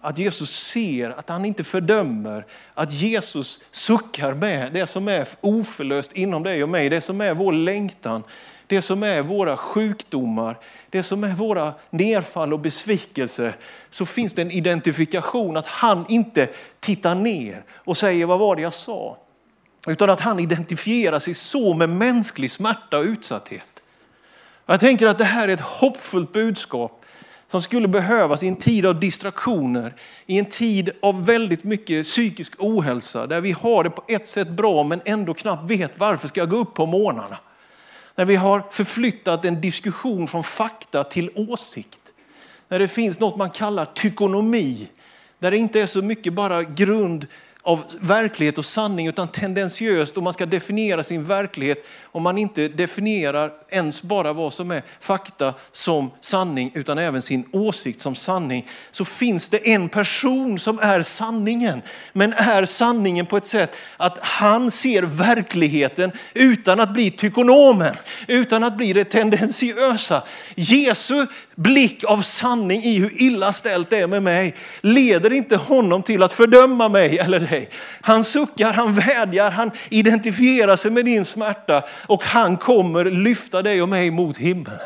Att 0.00 0.18
Jesus 0.18 0.50
ser, 0.50 1.10
att 1.10 1.28
han 1.28 1.44
inte 1.44 1.64
fördömer. 1.64 2.46
Att 2.74 2.92
Jesus 2.92 3.60
suckar 3.70 4.34
med 4.34 4.72
det 4.72 4.86
som 4.86 5.08
är 5.08 5.28
oförlöst 5.40 6.12
inom 6.12 6.42
dig 6.42 6.62
och 6.62 6.68
mig. 6.68 6.88
Det 6.88 7.00
som 7.00 7.20
är 7.20 7.34
vår 7.34 7.52
längtan. 7.52 8.22
Det 8.66 8.82
som 8.82 9.02
är 9.02 9.22
våra 9.22 9.56
sjukdomar. 9.56 10.58
Det 10.90 11.02
som 11.02 11.24
är 11.24 11.32
våra 11.32 11.74
nedfall 11.90 12.52
och 12.52 12.60
besvikelse. 12.60 13.54
Så 13.90 14.06
finns 14.06 14.34
det 14.34 14.42
en 14.42 14.50
identifikation 14.50 15.56
att 15.56 15.66
han 15.66 16.04
inte 16.08 16.48
tittar 16.80 17.14
ner 17.14 17.64
och 17.72 17.96
säger 17.96 18.26
vad 18.26 18.38
var 18.38 18.56
det 18.56 18.62
jag 18.62 18.74
sa. 18.74 19.18
Utan 19.86 20.10
att 20.10 20.20
han 20.20 20.40
identifierar 20.40 21.18
sig 21.18 21.34
så 21.34 21.74
med 21.74 21.88
mänsklig 21.88 22.50
smärta 22.50 22.98
och 22.98 23.04
utsatthet. 23.04 23.82
Jag 24.66 24.80
tänker 24.80 25.06
att 25.06 25.18
det 25.18 25.24
här 25.24 25.48
är 25.48 25.52
ett 25.52 25.60
hoppfullt 25.60 26.32
budskap 26.32 27.04
som 27.48 27.62
skulle 27.62 27.88
behövas 27.88 28.42
i 28.42 28.48
en 28.48 28.56
tid 28.56 28.86
av 28.86 29.00
distraktioner, 29.00 29.94
i 30.26 30.38
en 30.38 30.44
tid 30.44 30.90
av 31.02 31.26
väldigt 31.26 31.64
mycket 31.64 32.06
psykisk 32.06 32.52
ohälsa, 32.58 33.26
där 33.26 33.40
vi 33.40 33.52
har 33.52 33.84
det 33.84 33.90
på 33.90 34.02
ett 34.08 34.28
sätt 34.28 34.48
bra 34.48 34.82
men 34.82 35.00
ändå 35.04 35.34
knappt 35.34 35.70
vet 35.70 35.98
varför 35.98 36.28
ska 36.28 36.40
jag 36.40 36.50
gå 36.50 36.56
upp 36.56 36.74
på 36.74 36.86
morgnarna. 36.86 37.36
När 38.16 38.24
vi 38.24 38.36
har 38.36 38.64
förflyttat 38.70 39.44
en 39.44 39.60
diskussion 39.60 40.28
från 40.28 40.44
fakta 40.44 41.04
till 41.04 41.30
åsikt. 41.34 42.12
När 42.68 42.78
det 42.78 42.88
finns 42.88 43.20
något 43.20 43.36
man 43.36 43.50
kallar 43.50 43.84
tykonomi, 43.84 44.88
där 45.38 45.50
det 45.50 45.56
inte 45.56 45.80
är 45.80 45.86
så 45.86 46.02
mycket 46.02 46.32
bara 46.32 46.62
grund 46.62 47.26
av 47.66 47.84
verklighet 48.00 48.58
och 48.58 48.64
sanning 48.64 49.06
utan 49.06 49.28
tendensiöst 49.28 50.16
och 50.16 50.22
man 50.22 50.32
ska 50.32 50.46
definiera 50.46 51.02
sin 51.02 51.24
verklighet 51.24 51.86
om 52.02 52.22
man 52.22 52.38
inte 52.38 52.68
definierar 52.68 53.52
ens 53.68 54.02
bara 54.02 54.32
vad 54.32 54.52
som 54.52 54.70
är 54.70 54.82
fakta 55.00 55.54
som 55.72 56.10
sanning 56.20 56.70
utan 56.74 56.98
även 56.98 57.22
sin 57.22 57.44
åsikt 57.52 58.00
som 58.00 58.14
sanning. 58.14 58.68
Så 58.90 59.04
finns 59.04 59.48
det 59.48 59.68
en 59.68 59.88
person 59.88 60.58
som 60.58 60.78
är 60.78 61.02
sanningen. 61.02 61.82
Men 62.12 62.32
är 62.32 62.66
sanningen 62.66 63.26
på 63.26 63.36
ett 63.36 63.46
sätt 63.46 63.76
att 63.96 64.18
han 64.18 64.70
ser 64.70 65.02
verkligheten 65.02 66.12
utan 66.34 66.80
att 66.80 66.92
bli 66.92 67.10
tykonomen, 67.10 67.94
utan 68.28 68.64
att 68.64 68.76
bli 68.76 68.92
det 68.92 69.04
tendensiösa. 69.04 70.22
Jesu 70.54 71.26
blick 71.54 72.04
av 72.04 72.22
sanning 72.22 72.82
i 72.82 72.98
hur 72.98 73.22
illa 73.22 73.52
ställt 73.52 73.90
det 73.90 73.98
är 73.98 74.06
med 74.06 74.22
mig 74.22 74.54
leder 74.80 75.32
inte 75.32 75.56
honom 75.56 76.02
till 76.02 76.22
att 76.22 76.32
fördöma 76.32 76.88
mig 76.88 77.18
eller 77.18 77.40
dig. 77.40 77.55
Han 78.00 78.24
suckar, 78.24 78.72
han 78.72 78.94
vädjar, 78.94 79.50
han 79.50 79.70
identifierar 79.90 80.76
sig 80.76 80.90
med 80.90 81.04
din 81.04 81.24
smärta 81.24 81.84
och 82.06 82.22
han 82.24 82.56
kommer 82.56 83.04
lyfta 83.04 83.62
dig 83.62 83.82
och 83.82 83.88
mig 83.88 84.10
mot 84.10 84.36
himlen. 84.36 84.78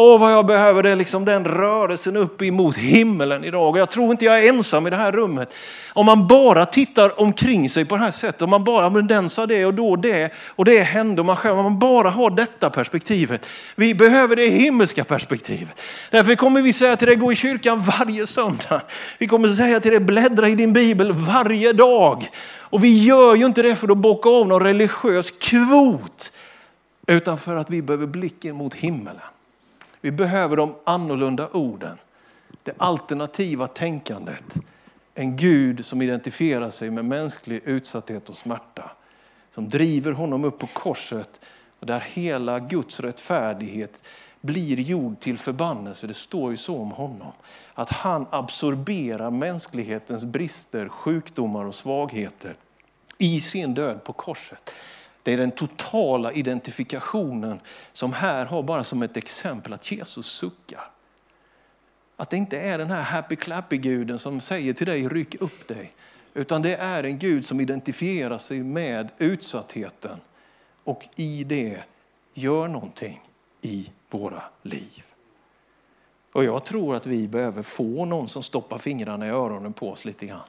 Åh, 0.00 0.20
vad 0.20 0.32
jag 0.32 0.46
behöver 0.46 0.82
det 0.82 0.94
liksom 0.94 1.24
den 1.24 1.44
rörelsen 1.44 2.16
upp 2.16 2.42
emot 2.42 2.76
himmelen 2.76 3.44
idag. 3.44 3.70
Och 3.70 3.78
jag 3.78 3.90
tror 3.90 4.10
inte 4.10 4.24
jag 4.24 4.44
är 4.44 4.48
ensam 4.48 4.86
i 4.86 4.90
det 4.90 4.96
här 4.96 5.12
rummet. 5.12 5.54
Om 5.92 6.06
man 6.06 6.26
bara 6.26 6.66
tittar 6.66 7.20
omkring 7.20 7.70
sig 7.70 7.84
på 7.84 7.96
det 7.96 8.02
här 8.02 8.10
sättet, 8.10 8.42
om 8.42 8.50
man 8.50 8.64
bara, 8.64 8.90
men 8.90 9.06
den 9.06 9.28
sa 9.28 9.46
det 9.46 9.64
och 9.64 9.74
då 9.74 9.96
det 9.96 10.32
och 10.36 10.64
det 10.64 10.80
hände 10.80 11.20
och 11.20 11.26
man 11.26 11.36
själv, 11.36 11.58
om 11.58 11.64
man 11.64 11.78
bara 11.78 12.10
har 12.10 12.30
detta 12.30 12.70
perspektivet. 12.70 13.46
Vi 13.76 13.94
behöver 13.94 14.36
det 14.36 14.46
himmelska 14.46 15.04
perspektivet. 15.04 15.80
Därför 16.10 16.34
kommer 16.34 16.62
vi 16.62 16.72
säga 16.72 16.96
till 16.96 17.06
dig, 17.06 17.16
gå 17.16 17.32
i 17.32 17.36
kyrkan 17.36 17.80
varje 17.80 18.26
söndag. 18.26 18.80
Vi 19.18 19.26
kommer 19.26 19.48
säga 19.48 19.80
till 19.80 19.90
dig, 19.90 20.00
bläddra 20.00 20.48
i 20.48 20.54
din 20.54 20.72
bibel 20.72 21.12
varje 21.12 21.72
dag. 21.72 22.28
Och 22.60 22.84
vi 22.84 23.04
gör 23.04 23.34
ju 23.34 23.46
inte 23.46 23.62
det 23.62 23.76
för 23.76 23.92
att 23.92 23.98
bocka 23.98 24.28
av 24.28 24.46
någon 24.48 24.62
religiös 24.62 25.30
kvot, 25.30 26.32
utan 27.06 27.38
för 27.38 27.56
att 27.56 27.70
vi 27.70 27.82
behöver 27.82 28.06
blicken 28.06 28.56
mot 28.56 28.74
himmelen. 28.74 29.22
Vi 30.00 30.10
behöver 30.10 30.56
de 30.56 30.74
annorlunda 30.84 31.48
orden. 31.48 31.98
Det 32.62 32.72
alternativa 32.78 33.66
tänkandet. 33.66 34.44
En 35.14 35.36
Gud 35.36 35.86
som 35.86 36.02
identifierar 36.02 36.70
sig 36.70 36.90
med 36.90 37.04
mänsklig 37.04 37.62
utsatthet 37.64 38.28
och 38.28 38.36
smärta. 38.36 38.90
Som 39.54 39.68
driver 39.68 40.12
honom 40.12 40.44
upp 40.44 40.58
på 40.58 40.66
korset 40.66 41.40
och 41.80 41.86
där 41.86 42.00
hela 42.00 42.58
Guds 42.58 43.00
rättfärdighet 43.00 44.02
blir 44.40 44.80
gjord 44.80 45.20
till 45.20 45.38
förbannelse. 45.38 46.06
Det 46.06 46.14
står 46.14 46.50
ju 46.50 46.56
så 46.56 46.78
om 46.78 46.90
honom. 46.90 47.32
Att 47.74 47.90
han 47.90 48.26
absorberar 48.30 49.30
mänsklighetens 49.30 50.24
brister, 50.24 50.88
sjukdomar 50.88 51.64
och 51.64 51.74
svagheter 51.74 52.56
i 53.18 53.40
sin 53.40 53.74
död 53.74 54.04
på 54.04 54.12
korset. 54.12 54.70
Det 55.28 55.32
är 55.32 55.36
den 55.36 55.50
totala 55.50 56.32
identifikationen 56.32 57.60
som 57.92 58.12
här 58.12 58.46
har 58.46 58.62
bara 58.62 58.84
som 58.84 59.02
ett 59.02 59.16
exempel 59.16 59.72
att 59.72 59.90
Jesus 59.90 60.26
suckar. 60.26 60.90
Att 62.16 62.30
det 62.30 62.36
inte 62.36 62.60
är 62.60 62.78
den 62.78 62.90
här 62.90 63.02
happy 63.02 63.36
clappy 63.36 63.76
guden 63.76 64.18
som 64.18 64.40
säger 64.40 64.72
till 64.72 64.86
dig 64.86 65.08
ryck 65.08 65.34
upp 65.40 65.68
dig. 65.68 65.92
Utan 66.34 66.62
det 66.62 66.76
är 66.76 67.04
en 67.04 67.18
Gud 67.18 67.46
som 67.46 67.60
identifierar 67.60 68.38
sig 68.38 68.62
med 68.62 69.08
utsattheten 69.18 70.20
och 70.84 71.08
i 71.16 71.44
det 71.44 71.82
gör 72.34 72.68
någonting 72.68 73.20
i 73.60 73.90
våra 74.10 74.42
liv. 74.62 75.02
Och 76.32 76.44
jag 76.44 76.64
tror 76.64 76.96
att 76.96 77.06
vi 77.06 77.28
behöver 77.28 77.62
få 77.62 78.04
någon 78.04 78.28
som 78.28 78.42
stoppar 78.42 78.78
fingrarna 78.78 79.26
i 79.26 79.30
öronen 79.30 79.72
på 79.72 79.90
oss 79.90 80.04
lite 80.04 80.26
grann. 80.26 80.48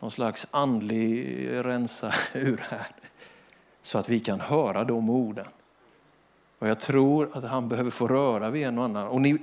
Någon 0.00 0.10
slags 0.10 0.46
andlig 0.50 1.48
rensa 1.50 2.12
ur 2.32 2.64
här 2.70 2.86
så 3.84 3.98
att 3.98 4.08
vi 4.08 4.20
kan 4.20 4.40
höra 4.40 4.84
de 4.84 5.10
orden. 5.10 5.46
Och 6.58 6.68
jag 6.68 6.80
tror 6.80 7.30
att 7.32 7.44
han 7.44 7.68
behöver 7.68 7.90
få 7.90 8.08
röra 8.08 8.50
vid 8.50 8.66
en 8.66 8.78
och 8.78 8.84
annan, 8.84 9.08
och 9.08 9.20
ni, 9.20 9.38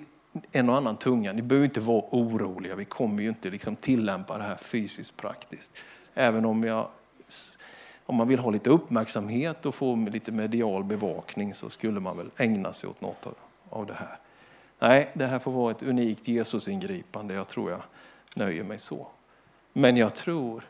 en 0.52 0.70
och 0.70 0.78
annan 0.78 0.98
tunga. 0.98 1.34
Ni 1.34 1.42
behöver 1.42 1.66
inte 1.66 1.80
vara 1.80 2.04
oroliga, 2.12 2.76
vi 2.76 2.86
kommer 2.86 3.24
ju 3.24 3.30
inte 3.30 3.50
liksom 3.50 3.76
tillämpa 3.76 4.38
det 4.38 4.44
här 4.44 4.56
fysiskt 4.56 5.18
praktiskt. 5.18 5.72
Även 6.14 6.46
om, 6.46 6.64
jag, 6.64 6.88
om 8.06 8.16
man 8.16 8.28
vill 8.28 8.40
ha 8.40 8.52
lite 8.52 8.70
uppmärksamhet 8.70 9.66
och 9.66 9.76
få 9.76 9.96
lite 9.96 10.32
medial 10.32 10.84
bevakning 10.84 11.54
så 11.54 11.70
skulle 11.70 12.00
man 12.00 12.18
väl 12.18 12.30
ägna 12.38 12.74
sig 12.74 12.90
åt 12.90 13.02
något 13.02 13.26
av, 13.26 13.36
av 13.70 13.86
det 13.86 13.94
här. 13.94 14.18
Nej, 14.80 15.12
det 15.14 15.26
här 15.26 15.40
får 15.40 15.52
vara 15.52 15.72
ett 15.72 15.84
unikt 15.84 16.28
Jesusingripande. 16.28 17.34
Jag 17.34 17.48
tror 17.48 17.72
jag 17.72 17.82
nöjer 18.36 18.64
mig 18.64 18.80
så. 18.80 19.08
Men 19.74 19.98
jag 19.98 20.16
tror 20.16 20.64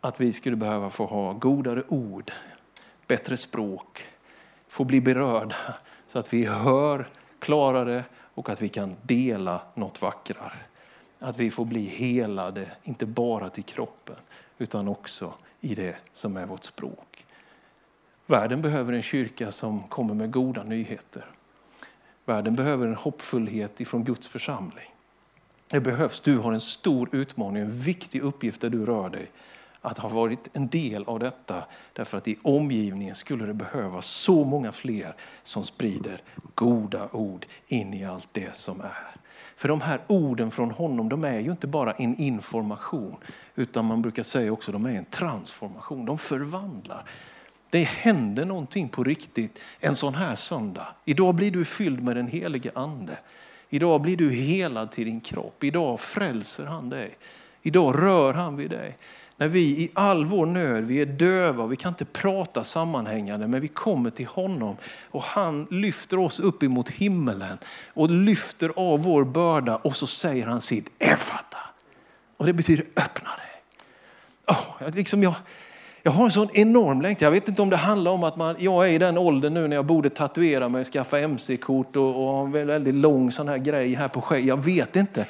att 0.00 0.20
vi 0.20 0.32
skulle 0.32 0.56
behöva 0.56 0.90
få 0.90 1.06
ha 1.06 1.32
godare 1.32 1.82
ord 1.88 2.32
bättre 3.10 3.36
språk, 3.36 4.04
få 4.68 4.84
bli 4.84 5.00
berörda 5.00 5.56
så 6.06 6.18
att 6.18 6.32
vi 6.32 6.44
hör 6.44 7.08
klarare 7.38 8.04
och 8.34 8.48
att 8.48 8.62
vi 8.62 8.68
kan 8.68 8.96
dela 9.02 9.62
något 9.74 10.02
vackrare. 10.02 10.58
Att 11.18 11.38
vi 11.38 11.50
får 11.50 11.64
bli 11.64 11.84
helade, 11.84 12.70
inte 12.82 13.06
bara 13.06 13.50
till 13.50 13.64
kroppen 13.64 14.16
utan 14.58 14.88
också 14.88 15.34
i 15.60 15.74
det 15.74 15.96
som 16.12 16.36
är 16.36 16.46
vårt 16.46 16.64
språk. 16.64 17.26
Världen 18.26 18.62
behöver 18.62 18.92
en 18.92 19.02
kyrka 19.02 19.52
som 19.52 19.82
kommer 19.82 20.14
med 20.14 20.30
goda 20.30 20.62
nyheter. 20.62 21.24
Världen 22.24 22.54
behöver 22.54 22.86
en 22.86 22.94
hoppfullhet 22.94 23.80
ifrån 23.80 24.04
Guds 24.04 24.28
församling. 24.28 24.94
Det 25.68 25.80
behövs. 25.80 26.20
Du 26.20 26.38
har 26.38 26.52
en 26.52 26.60
stor 26.60 27.08
utmaning, 27.12 27.62
en 27.62 27.78
viktig 27.78 28.22
uppgift 28.22 28.60
där 28.60 28.70
du 28.70 28.86
rör 28.86 29.08
dig 29.08 29.30
att 29.80 29.98
ha 29.98 30.08
varit 30.08 30.56
en 30.56 30.68
del 30.68 31.04
av 31.04 31.18
detta. 31.18 31.64
Därför 31.92 32.18
att 32.18 32.28
i 32.28 32.38
omgivningen 32.42 33.14
skulle 33.14 33.46
det 33.46 33.54
behövas 33.54 34.06
så 34.06 34.44
många 34.44 34.72
fler 34.72 35.14
som 35.42 35.64
sprider 35.64 36.22
goda 36.54 37.08
ord 37.12 37.46
in 37.66 37.94
i 37.94 38.04
allt 38.04 38.28
det 38.32 38.56
som 38.56 38.80
är. 38.80 39.20
För 39.56 39.68
de 39.68 39.80
här 39.80 40.00
orden 40.06 40.50
från 40.50 40.70
honom, 40.70 41.08
de 41.08 41.24
är 41.24 41.40
ju 41.40 41.50
inte 41.50 41.66
bara 41.66 41.92
en 41.92 42.20
information, 42.20 43.16
utan 43.54 43.84
man 43.84 44.02
brukar 44.02 44.22
säga 44.22 44.52
också 44.52 44.70
att 44.70 44.82
de 44.82 44.86
är 44.86 44.98
en 44.98 45.04
transformation. 45.04 46.06
De 46.06 46.18
förvandlar. 46.18 47.04
Det 47.70 47.82
händer 47.82 48.44
någonting 48.44 48.88
på 48.88 49.04
riktigt 49.04 49.58
en 49.80 49.94
sån 49.94 50.14
här 50.14 50.34
söndag. 50.34 50.86
Idag 51.04 51.34
blir 51.34 51.50
du 51.50 51.64
fylld 51.64 52.02
med 52.02 52.16
den 52.16 52.26
helige 52.26 52.70
ande. 52.74 53.18
Idag 53.68 54.00
blir 54.00 54.16
du 54.16 54.30
helad 54.30 54.90
till 54.90 55.04
din 55.04 55.20
kropp. 55.20 55.64
Idag 55.64 56.00
frälser 56.00 56.66
han 56.66 56.88
dig. 56.88 57.18
Idag 57.62 58.02
rör 58.02 58.34
han 58.34 58.56
vid 58.56 58.70
dig. 58.70 58.96
När 59.40 59.48
vi 59.48 59.60
i 59.60 59.90
all 59.94 60.24
vår 60.26 60.46
nöd, 60.46 60.84
vi 60.84 61.00
är 61.00 61.06
döva, 61.06 61.64
och 61.64 61.72
vi 61.72 61.76
kan 61.76 61.88
inte 61.88 62.04
prata 62.04 62.64
sammanhängande, 62.64 63.46
men 63.46 63.60
vi 63.60 63.68
kommer 63.68 64.10
till 64.10 64.26
honom 64.26 64.76
och 65.10 65.22
han 65.22 65.66
lyfter 65.70 66.18
oss 66.18 66.40
upp 66.40 66.62
emot 66.62 66.88
himmelen 66.88 67.58
och 67.94 68.10
lyfter 68.10 68.72
av 68.76 69.02
vår 69.02 69.24
börda 69.24 69.76
och 69.76 69.96
så 69.96 70.06
säger 70.06 70.46
han 70.46 70.60
sitt 70.60 70.90
Efata. 70.98 71.58
Och 72.36 72.46
det 72.46 72.52
betyder 72.52 72.84
öppna 72.96 73.30
dig. 73.30 73.62
Oh, 74.56 74.94
liksom 74.94 75.22
jag, 75.22 75.34
jag 76.02 76.12
har 76.12 76.24
en 76.24 76.30
sån 76.30 76.48
enorm 76.52 77.02
längtan. 77.02 77.26
Jag 77.26 77.32
vet 77.32 77.48
inte 77.48 77.62
om 77.62 77.70
det 77.70 77.76
handlar 77.76 78.10
om 78.10 78.24
att 78.24 78.36
man, 78.36 78.56
jag 78.58 78.88
är 78.88 78.92
i 78.92 78.98
den 78.98 79.18
åldern 79.18 79.54
nu 79.54 79.68
när 79.68 79.76
jag 79.76 79.86
borde 79.86 80.10
tatuera 80.10 80.68
mig, 80.68 80.84
skaffa 80.84 81.18
mc-kort 81.18 81.96
och, 81.96 82.08
och 82.08 82.32
ha 82.32 82.44
en 82.44 82.52
väldigt 82.66 82.94
lång 82.94 83.32
sån 83.32 83.48
här 83.48 83.58
grej 83.58 83.94
här 83.94 84.08
på 84.08 84.20
skägget. 84.20 84.46
Jag 84.46 84.64
vet 84.64 84.96
inte. 84.96 85.26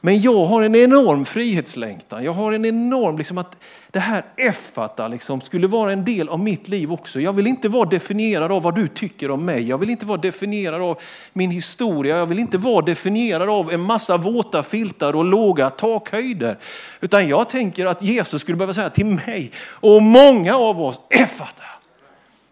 Men 0.00 0.20
jag 0.20 0.46
har 0.46 0.62
en 0.62 0.74
enorm 0.74 1.24
frihetslängtan. 1.24 2.24
Jag 2.24 2.32
har 2.32 2.52
en 2.52 2.64
enorm, 2.64 3.18
liksom 3.18 3.38
att 3.38 3.56
det 3.90 4.00
här 4.00 4.24
effata 4.36 5.08
liksom 5.08 5.40
skulle 5.40 5.66
vara 5.66 5.92
en 5.92 6.04
del 6.04 6.28
av 6.28 6.38
mitt 6.38 6.68
liv 6.68 6.92
också. 6.92 7.20
Jag 7.20 7.32
vill 7.32 7.46
inte 7.46 7.68
vara 7.68 7.88
definierad 7.88 8.52
av 8.52 8.62
vad 8.62 8.74
du 8.74 8.88
tycker 8.88 9.30
om 9.30 9.44
mig. 9.44 9.68
Jag 9.68 9.78
vill 9.78 9.90
inte 9.90 10.06
vara 10.06 10.20
definierad 10.20 10.82
av 10.82 11.00
min 11.32 11.50
historia. 11.50 12.16
Jag 12.16 12.26
vill 12.26 12.38
inte 12.38 12.58
vara 12.58 12.84
definierad 12.84 13.48
av 13.48 13.72
en 13.72 13.80
massa 13.80 14.16
våta 14.16 14.62
filtar 14.62 15.16
och 15.16 15.24
låga 15.24 15.70
takhöjder. 15.70 16.58
Utan 17.00 17.28
jag 17.28 17.48
tänker 17.48 17.86
att 17.86 18.02
Jesus 18.02 18.42
skulle 18.42 18.56
behöva 18.56 18.74
säga 18.74 18.90
till 18.90 19.06
mig 19.06 19.50
och 19.66 20.02
många 20.02 20.56
av 20.56 20.82
oss, 20.82 21.00
effata. 21.10 21.62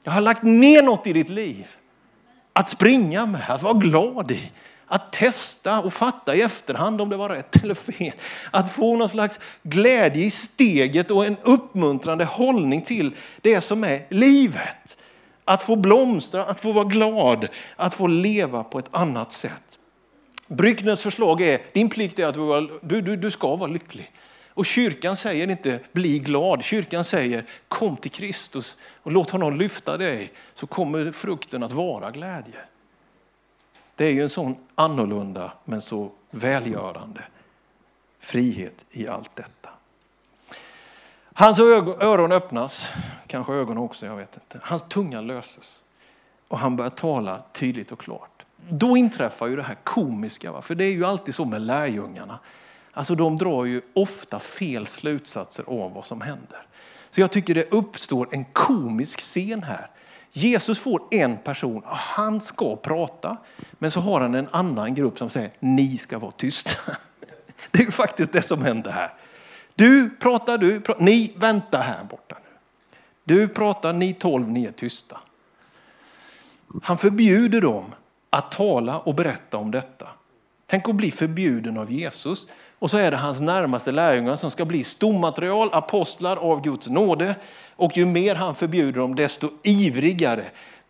Jag 0.04 0.12
har 0.12 0.20
lagt 0.20 0.42
ner 0.42 0.82
något 0.82 1.06
i 1.06 1.12
ditt 1.12 1.28
liv. 1.28 1.66
Att 2.52 2.68
springa 2.68 3.26
med, 3.26 3.42
att 3.48 3.62
vara 3.62 3.74
glad 3.74 4.30
i. 4.30 4.50
Att 4.86 5.12
testa 5.12 5.80
och 5.80 5.92
fatta 5.92 6.34
i 6.36 6.42
efterhand 6.42 7.00
om 7.00 7.08
det 7.08 7.16
var 7.16 7.28
rätt 7.28 7.62
eller 7.62 7.74
fel. 7.74 8.12
Att 8.50 8.72
få 8.72 8.96
någon 8.96 9.08
slags 9.08 9.40
glädje 9.62 10.24
i 10.24 10.30
steget 10.30 11.10
och 11.10 11.26
en 11.26 11.36
uppmuntrande 11.42 12.24
hållning 12.24 12.82
till 12.82 13.14
det 13.40 13.60
som 13.60 13.84
är 13.84 14.06
livet. 14.10 14.96
Att 15.44 15.62
få 15.62 15.76
blomstra, 15.76 16.44
att 16.44 16.60
få 16.60 16.72
vara 16.72 16.84
glad, 16.84 17.48
att 17.76 17.94
få 17.94 18.06
leva 18.06 18.64
på 18.64 18.78
ett 18.78 18.88
annat 18.90 19.32
sätt. 19.32 19.78
Bryggners 20.46 21.02
förslag 21.02 21.40
är, 21.40 21.60
din 21.72 21.90
plikt 21.90 22.18
är 22.18 22.26
att 22.26 22.34
du, 22.82 23.00
du, 23.00 23.16
du 23.16 23.30
ska 23.30 23.56
vara 23.56 23.70
lycklig. 23.70 24.12
Och 24.48 24.66
kyrkan 24.66 25.16
säger 25.16 25.50
inte 25.50 25.80
bli 25.92 26.18
glad, 26.18 26.64
kyrkan 26.64 27.04
säger 27.04 27.44
kom 27.68 27.96
till 27.96 28.10
Kristus 28.10 28.76
och 29.02 29.12
låt 29.12 29.30
honom 29.30 29.58
lyfta 29.58 29.96
dig 29.96 30.32
så 30.54 30.66
kommer 30.66 31.12
frukten 31.12 31.62
att 31.62 31.72
vara 31.72 32.10
glädje. 32.10 32.60
Det 33.96 34.04
är 34.06 34.12
ju 34.12 34.22
en 34.22 34.30
sån 34.30 34.56
annorlunda 34.74 35.52
men 35.64 35.80
så 35.80 36.10
välgörande 36.30 37.20
frihet 38.18 38.84
i 38.90 39.08
allt 39.08 39.36
detta. 39.36 39.70
Hans 41.36 41.58
öron 41.58 42.32
öppnas, 42.32 42.90
kanske 43.26 43.52
ögon 43.52 43.78
också, 43.78 44.06
jag 44.06 44.16
vet 44.16 44.34
inte. 44.34 44.60
Hans 44.62 44.82
tunga 44.82 45.20
löses 45.20 45.80
och 46.48 46.58
han 46.58 46.76
börjar 46.76 46.90
tala 46.90 47.42
tydligt 47.52 47.92
och 47.92 48.00
klart. 48.00 48.44
Då 48.68 48.96
inträffar 48.96 49.46
ju 49.46 49.56
det 49.56 49.62
här 49.62 49.76
komiska, 49.84 50.52
va? 50.52 50.62
för 50.62 50.74
det 50.74 50.84
är 50.84 50.92
ju 50.92 51.04
alltid 51.04 51.34
så 51.34 51.44
med 51.44 51.60
lärjungarna. 51.60 52.38
Alltså 52.92 53.14
de 53.14 53.38
drar 53.38 53.64
ju 53.64 53.82
ofta 53.94 54.40
fel 54.40 54.86
slutsatser 54.86 55.64
av 55.68 55.92
vad 55.92 56.06
som 56.06 56.20
händer. 56.20 56.66
Så 57.10 57.20
jag 57.20 57.32
tycker 57.32 57.54
det 57.54 57.72
uppstår 57.72 58.28
en 58.30 58.44
komisk 58.44 59.20
scen 59.20 59.62
här 59.62 59.90
Jesus 60.36 60.78
får 60.78 61.02
en 61.10 61.38
person 61.38 61.82
och 61.82 61.96
han 61.96 62.40
ska 62.40 62.76
prata. 62.76 63.36
Men 63.72 63.90
så 63.90 64.00
har 64.00 64.20
han 64.20 64.34
en 64.34 64.48
annan 64.50 64.94
grupp 64.94 65.18
som 65.18 65.30
säger 65.30 65.50
ni 65.60 65.98
ska 65.98 66.18
vara 66.18 66.30
tysta. 66.30 66.70
Det 67.70 67.82
är 67.82 67.90
faktiskt 67.90 68.32
det 68.32 68.42
som 68.42 68.62
händer 68.62 68.90
här. 68.90 69.14
Du 69.74 70.10
pratar, 70.10 70.58
du 70.58 70.80
pratar, 70.80 71.04
ni 71.04 71.32
vänta 71.36 71.78
här 71.78 72.04
borta 72.04 72.36
nu. 72.44 72.50
Du 73.24 73.48
pratar, 73.48 73.92
ni 73.92 74.14
tolv, 74.14 74.48
ni 74.48 74.64
är 74.64 74.72
tysta. 74.72 75.18
Han 76.82 76.98
förbjuder 76.98 77.60
dem 77.60 77.84
att 78.30 78.50
tala 78.50 78.98
och 78.98 79.14
berätta 79.14 79.56
om 79.56 79.70
detta. 79.70 80.08
Tänk 80.66 80.88
att 80.88 80.94
bli 80.94 81.10
förbjuden 81.10 81.78
av 81.78 81.92
Jesus. 81.92 82.46
Och 82.84 82.90
så 82.90 82.98
är 82.98 83.10
det 83.10 83.16
hans 83.16 83.40
närmaste 83.40 83.92
lärjungar 83.92 84.36
som 84.36 84.50
ska 84.50 84.64
bli 84.64 84.84
stommaterial, 84.84 85.70
apostlar 85.72 86.36
av 86.36 86.62
Guds 86.62 86.88
nåde. 86.88 87.34
Och 87.76 87.96
ju 87.96 88.06
mer 88.06 88.34
han 88.34 88.54
förbjuder 88.54 89.00
dem, 89.00 89.14
desto 89.14 89.50
ivrigare 89.62 90.44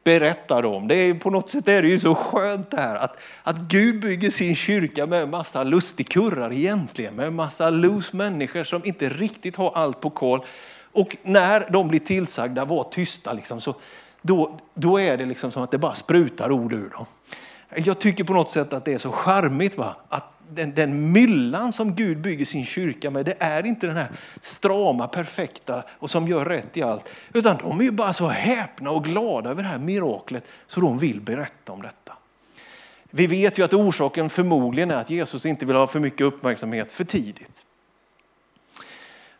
berättar 0.04 0.62
de. 0.62 0.88
Det 0.88 0.96
är, 0.96 1.14
på 1.14 1.30
något 1.30 1.48
sätt 1.48 1.68
är 1.68 1.82
det 1.82 1.88
ju 1.88 1.98
så 1.98 2.14
skönt 2.14 2.70
det 2.70 2.80
här 2.80 2.94
att, 2.94 3.16
att 3.42 3.58
Gud 3.58 4.00
bygger 4.00 4.30
sin 4.30 4.56
kyrka 4.56 5.06
med 5.06 5.22
en 5.22 5.30
massa 5.30 5.62
lustigkurrar 5.62 6.52
egentligen. 6.52 7.14
Med 7.14 7.26
en 7.26 7.34
massa 7.34 7.70
loose 7.70 8.16
människor 8.16 8.64
som 8.64 8.84
inte 8.84 9.08
riktigt 9.08 9.56
har 9.56 9.72
allt 9.74 10.00
på 10.00 10.10
koll. 10.10 10.40
Och 10.92 11.16
när 11.22 11.70
de 11.70 11.88
blir 11.88 12.00
tillsagda, 12.00 12.64
var 12.64 12.84
tysta, 12.84 13.32
liksom, 13.32 13.60
så, 13.60 13.74
då, 14.22 14.58
då 14.74 15.00
är 15.00 15.16
det 15.16 15.26
liksom 15.26 15.50
som 15.50 15.62
att 15.62 15.70
det 15.70 15.78
bara 15.78 15.94
sprutar 15.94 16.52
ord 16.52 16.72
ur 16.72 16.90
dem. 16.90 17.06
Jag 17.76 17.98
tycker 17.98 18.24
på 18.24 18.32
något 18.32 18.50
sätt 18.50 18.72
att 18.72 18.84
det 18.84 18.92
är 18.92 18.98
så 18.98 19.12
charmigt 19.12 19.78
va? 19.78 19.96
att 20.08 20.33
den, 20.50 20.74
den 20.74 21.12
myllan 21.12 21.72
som 21.72 21.94
Gud 21.94 22.20
bygger 22.20 22.44
sin 22.44 22.66
kyrka 22.66 23.10
med, 23.10 23.26
det 23.26 23.36
är 23.38 23.66
inte 23.66 23.86
den 23.86 23.96
här 23.96 24.08
strama, 24.40 25.08
perfekta 25.08 25.82
och 25.98 26.10
som 26.10 26.28
gör 26.28 26.44
rätt 26.44 26.76
i 26.76 26.82
allt. 26.82 27.12
Utan 27.32 27.56
de 27.56 27.80
är 27.80 27.84
ju 27.84 27.90
bara 27.90 28.12
så 28.12 28.28
häpna 28.28 28.90
och 28.90 29.04
glada 29.04 29.50
över 29.50 29.62
det 29.62 29.68
här 29.68 29.78
miraklet 29.78 30.44
så 30.66 30.80
de 30.80 30.98
vill 30.98 31.20
berätta 31.20 31.72
om 31.72 31.82
detta. 31.82 32.12
Vi 33.10 33.26
vet 33.26 33.58
ju 33.58 33.64
att 33.64 33.74
orsaken 33.74 34.30
förmodligen 34.30 34.90
är 34.90 34.96
att 34.96 35.10
Jesus 35.10 35.46
inte 35.46 35.66
vill 35.66 35.76
ha 35.76 35.86
för 35.86 36.00
mycket 36.00 36.20
uppmärksamhet 36.20 36.92
för 36.92 37.04
tidigt. 37.04 37.64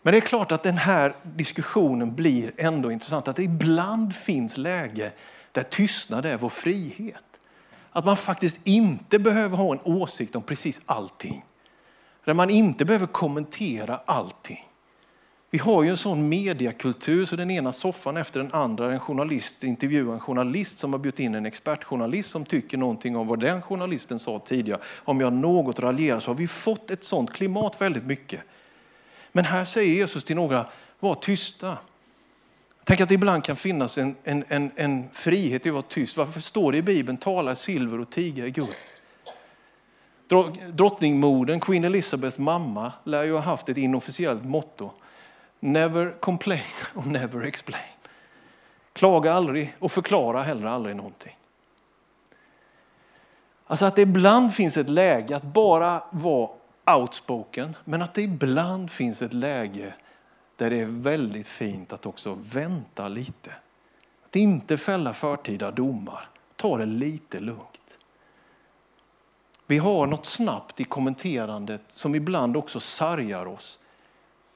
Men 0.02 0.12
det 0.12 0.18
är 0.18 0.20
klart 0.20 0.52
att 0.52 0.62
den 0.62 0.78
här 0.78 1.14
diskussionen 1.22 2.14
blir 2.14 2.52
ändå 2.56 2.92
intressant. 2.92 3.28
Att 3.28 3.36
det 3.36 3.42
ibland 3.42 4.14
finns 4.14 4.56
läge 4.56 5.12
där 5.52 5.62
tystnad 5.62 6.26
är 6.26 6.36
vår 6.36 6.48
frihet. 6.48 7.33
Att 7.96 8.04
man 8.04 8.16
faktiskt 8.16 8.60
inte 8.64 9.18
behöver 9.18 9.56
ha 9.56 9.72
en 9.72 9.80
åsikt 9.84 10.36
om 10.36 10.42
precis 10.42 10.82
allting. 10.86 11.44
Där 12.24 12.34
man 12.34 12.50
inte 12.50 12.84
behöver 12.84 13.06
kommentera 13.06 14.00
allting. 14.04 14.68
Vi 15.50 15.58
har 15.58 15.82
ju 15.82 15.88
en 15.88 15.96
sån 15.96 16.28
mediekultur 16.28 17.26
så 17.26 17.36
den 17.36 17.50
ena 17.50 17.72
soffan 17.72 18.16
efter 18.16 18.40
den 18.40 18.52
andra, 18.52 18.92
en 18.92 19.00
journalist 19.00 19.64
intervjuar 19.64 20.14
en 20.14 20.20
journalist 20.20 20.78
som 20.78 20.92
har 20.92 20.98
bjudit 20.98 21.20
in 21.20 21.34
en 21.34 21.46
expertjournalist 21.46 22.30
som 22.30 22.44
tycker 22.44 22.78
någonting 22.78 23.16
om 23.16 23.26
vad 23.26 23.40
den 23.40 23.62
journalisten 23.62 24.18
sa 24.18 24.38
tidigare. 24.38 24.80
Om 24.96 25.20
jag 25.20 25.32
något 25.32 25.80
raljerar 25.80 26.20
så 26.20 26.30
har 26.30 26.36
vi 26.36 26.48
fått 26.48 26.90
ett 26.90 27.04
sånt 27.04 27.32
klimat 27.32 27.80
väldigt 27.80 28.04
mycket. 28.04 28.40
Men 29.32 29.44
här 29.44 29.64
säger 29.64 29.94
Jesus 29.94 30.24
till 30.24 30.36
några, 30.36 30.66
var 31.00 31.14
tysta. 31.14 31.78
Tänk 32.84 33.00
att 33.00 33.08
det 33.08 33.14
ibland 33.14 33.44
kan 33.44 33.56
finnas 33.56 33.98
en, 33.98 34.16
en, 34.24 34.44
en, 34.48 34.70
en 34.76 35.08
frihet 35.12 35.66
i 35.66 35.68
att 35.68 35.72
vara 35.72 35.82
tyst. 35.82 36.16
Varför 36.16 36.40
står 36.40 36.72
det 36.72 36.78
i 36.78 36.82
Bibeln 36.82 37.16
tala 37.16 37.54
silver 37.54 38.00
och 38.00 38.10
tiga 38.10 38.46
i 38.46 38.50
guld? 38.50 38.74
Drottningmodern, 40.72 41.60
Queen 41.60 41.84
Elizabeths 41.84 42.38
mamma, 42.38 42.92
lär 43.04 43.24
ju 43.24 43.32
ha 43.32 43.40
haft 43.40 43.68
ett 43.68 43.76
inofficiellt 43.76 44.44
motto. 44.44 44.90
Never 45.60 46.20
complain 46.20 46.60
och 46.94 47.06
never 47.06 47.42
explain. 47.42 47.82
Klaga 48.92 49.32
aldrig 49.32 49.74
och 49.78 49.92
förklara 49.92 50.42
heller 50.42 50.66
aldrig 50.66 50.96
någonting. 50.96 51.36
Alltså 53.66 53.84
att 53.84 53.96
det 53.96 54.02
ibland 54.02 54.54
finns 54.54 54.76
ett 54.76 54.88
läge 54.88 55.36
att 55.36 55.42
bara 55.42 56.02
vara 56.10 56.50
outspoken, 56.86 57.76
men 57.84 58.02
att 58.02 58.14
det 58.14 58.22
ibland 58.22 58.90
finns 58.90 59.22
ett 59.22 59.32
läge 59.32 59.94
där 60.56 60.70
det 60.70 60.80
är 60.80 60.84
väldigt 60.84 61.46
fint 61.46 61.92
att 61.92 62.06
också 62.06 62.38
vänta 62.42 63.08
lite. 63.08 63.52
Att 64.26 64.36
inte 64.36 64.76
fälla 64.76 65.12
förtida 65.12 65.70
domar. 65.70 66.28
Ta 66.56 66.78
det 66.78 66.86
lite 66.86 67.40
lugnt. 67.40 67.98
Vi 69.66 69.78
har 69.78 70.06
något 70.06 70.26
snabbt 70.26 70.80
i 70.80 70.84
kommenterandet 70.84 71.82
som 71.88 72.14
ibland 72.14 72.56
också 72.56 72.80
sargar 72.80 73.46
oss. 73.46 73.78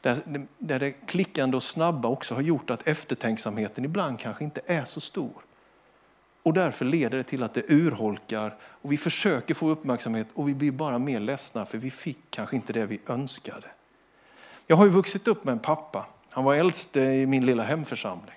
Där, 0.01 0.47
där 0.59 0.79
det 0.79 0.93
klickande 0.93 1.57
och 1.57 1.63
snabba 1.63 2.09
också 2.09 2.35
har 2.35 2.43
gjort 2.43 2.71
att 2.71 2.89
eftertänksamheten 2.89 3.85
ibland 3.85 4.19
kanske 4.19 4.45
inte 4.45 4.61
är 4.67 4.85
så 4.85 5.01
stor. 5.01 5.43
Och 6.43 6.55
därför 6.55 6.85
leder 6.85 7.19
det 7.19 7.25
till 7.25 7.43
att 7.43 7.55
det 7.55 7.71
urholkar 7.71 8.57
och 8.61 8.93
vi 8.93 8.97
försöker 8.97 9.55
få 9.55 9.69
uppmärksamhet 9.69 10.29
och 10.35 10.49
vi 10.49 10.55
blir 10.55 10.73
bara 10.73 10.99
mer 10.99 11.21
ledsna 11.21 11.67
för 11.67 11.79
vi 11.79 11.91
fick 11.91 12.19
kanske 12.31 12.57
inte 12.57 12.73
det 12.73 12.87
vi 12.87 13.01
önskade. 13.07 13.67
Jag 14.71 14.77
har 14.77 14.85
ju 14.85 14.91
vuxit 14.91 15.29
upp 15.29 15.45
med 15.45 15.53
en 15.53 15.59
pappa. 15.59 16.07
Han 16.31 16.45
var 16.45 16.55
äldst 16.55 16.97
i 16.97 17.27
min 17.27 17.47
lilla 17.47 17.63
hemförsamling. 17.63 18.35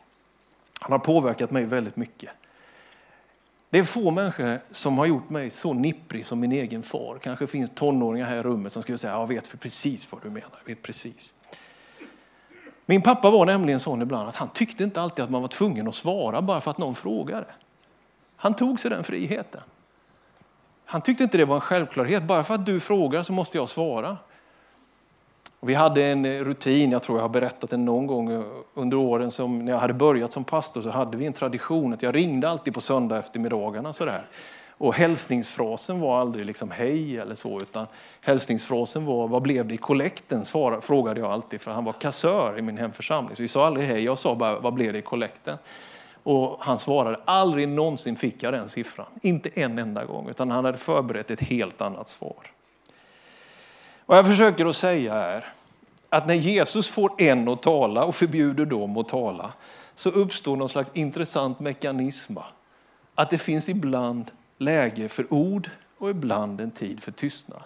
Han 0.79 0.91
har 0.91 0.99
påverkat 0.99 1.51
mig 1.51 1.65
väldigt 1.65 1.95
mycket. 1.95 2.29
Det 3.69 3.79
är 3.79 3.83
få 3.83 4.11
människor 4.11 4.59
som 4.71 4.97
har 4.97 5.05
gjort 5.05 5.29
mig 5.29 5.49
så 5.49 5.73
nipprig 5.73 6.25
som 6.25 6.39
min 6.39 6.51
egen 6.51 6.83
far. 6.83 7.19
Kanske 7.23 7.47
finns 7.47 7.71
tonåringar 7.75 8.25
här 8.25 8.35
i 8.35 8.41
rummet 8.41 8.73
som 8.73 8.83
skulle 8.83 8.97
säga, 8.97 9.13
jag 9.13 9.27
vet 9.27 9.59
precis 9.59 10.11
vad 10.11 10.23
du 10.23 10.29
menar. 10.29 10.59
Jag 10.65 10.75
vet 10.75 10.81
precis. 10.81 11.33
Min 12.85 13.01
pappa 13.01 13.31
var 13.31 13.45
nämligen 13.45 13.79
sån 13.79 14.01
ibland 14.01 14.29
att 14.29 14.35
han 14.35 14.49
tyckte 14.49 14.83
inte 14.83 15.01
alltid 15.01 15.25
att 15.25 15.31
man 15.31 15.41
var 15.41 15.49
tvungen 15.49 15.87
att 15.87 15.95
svara 15.95 16.41
bara 16.41 16.61
för 16.61 16.71
att 16.71 16.77
någon 16.77 16.95
frågade. 16.95 17.47
Han 18.35 18.53
tog 18.53 18.79
sig 18.79 18.91
den 18.91 19.03
friheten. 19.03 19.61
Han 20.85 21.01
tyckte 21.01 21.23
inte 21.23 21.37
det 21.37 21.45
var 21.45 21.55
en 21.55 21.61
självklarhet. 21.61 22.23
Bara 22.23 22.43
för 22.43 22.53
att 22.53 22.65
du 22.65 22.79
frågar 22.79 23.23
så 23.23 23.33
måste 23.33 23.57
jag 23.57 23.69
svara. 23.69 24.17
Och 25.61 25.69
vi 25.69 25.73
hade 25.73 26.03
en 26.03 26.25
eh, 26.25 26.43
rutin, 26.43 26.91
jag 26.91 27.03
tror 27.03 27.17
jag 27.17 27.23
har 27.23 27.29
berättat 27.29 27.69
det 27.69 27.77
någon 27.77 28.07
gång 28.07 28.31
eh, 28.31 28.41
under 28.73 28.97
åren 28.97 29.31
som 29.31 29.65
när 29.65 29.71
jag 29.71 29.79
hade 29.79 29.93
börjat 29.93 30.33
som 30.33 30.43
pastor 30.43 30.81
så 30.81 30.89
hade 30.89 31.17
vi 31.17 31.25
en 31.25 31.33
tradition 31.33 31.93
att 31.93 32.03
jag 32.03 32.15
ringde 32.15 32.49
alltid 32.49 32.73
på 32.73 32.81
söndag 32.81 33.19
eftermiddagarna 33.19 33.93
sådär. 33.93 34.25
Och 34.69 34.95
hälsningsfrasen 34.95 35.99
var 35.99 36.21
aldrig 36.21 36.45
liksom 36.45 36.71
hej 36.71 37.17
eller 37.17 37.35
så, 37.35 37.61
utan 37.61 37.87
hälsningsfrasen 38.21 39.05
var 39.05 39.27
vad 39.27 39.41
blev 39.41 39.67
det 39.67 39.73
i 39.73 39.77
kollekten? 39.77 40.45
Frågade 40.81 41.19
jag 41.19 41.31
alltid, 41.31 41.61
för 41.61 41.71
han 41.71 41.85
var 41.85 41.93
kassör 41.93 42.59
i 42.59 42.61
min 42.61 42.77
hemförsamling. 42.77 43.35
Så 43.35 43.41
vi 43.41 43.47
sa 43.47 43.65
aldrig 43.65 43.85
hej, 43.85 44.03
jag 44.03 44.19
sa 44.19 44.35
bara 44.35 44.59
vad 44.59 44.73
blev 44.73 44.93
det 44.93 44.99
i 44.99 45.01
kollekten? 45.01 45.57
Och 46.23 46.57
han 46.59 46.77
svarade, 46.77 47.19
aldrig 47.25 47.67
någonsin 47.67 48.15
fick 48.15 48.43
jag 48.43 48.53
den 48.53 48.69
siffran. 48.69 49.07
Inte 49.21 49.49
en 49.53 49.79
enda 49.79 50.05
gång, 50.05 50.29
utan 50.29 50.51
han 50.51 50.65
hade 50.65 50.77
förberett 50.77 51.31
ett 51.31 51.41
helt 51.41 51.81
annat 51.81 52.07
svar. 52.07 52.51
Vad 54.11 54.17
jag 54.17 54.25
försöker 54.25 54.65
att 54.65 54.75
säga 54.75 55.13
är 55.13 55.53
att 56.09 56.27
när 56.27 56.33
Jesus 56.33 56.87
får 56.87 57.21
en 57.21 57.49
att 57.49 57.61
tala 57.61 58.03
och 58.03 58.15
förbjuder 58.15 58.65
dem 58.65 58.97
att 58.97 59.09
tala 59.09 59.53
så 59.95 60.09
uppstår 60.09 60.55
någon 60.55 60.69
slags 60.69 60.91
intressant 60.93 61.59
mekanism. 61.59 62.37
Att 63.15 63.29
det 63.29 63.37
finns 63.37 63.69
ibland 63.69 64.31
läge 64.57 65.09
för 65.09 65.33
ord 65.33 65.69
och 65.97 66.09
ibland 66.09 66.61
en 66.61 66.71
tid 66.71 67.03
för 67.03 67.11
tystnad. 67.11 67.63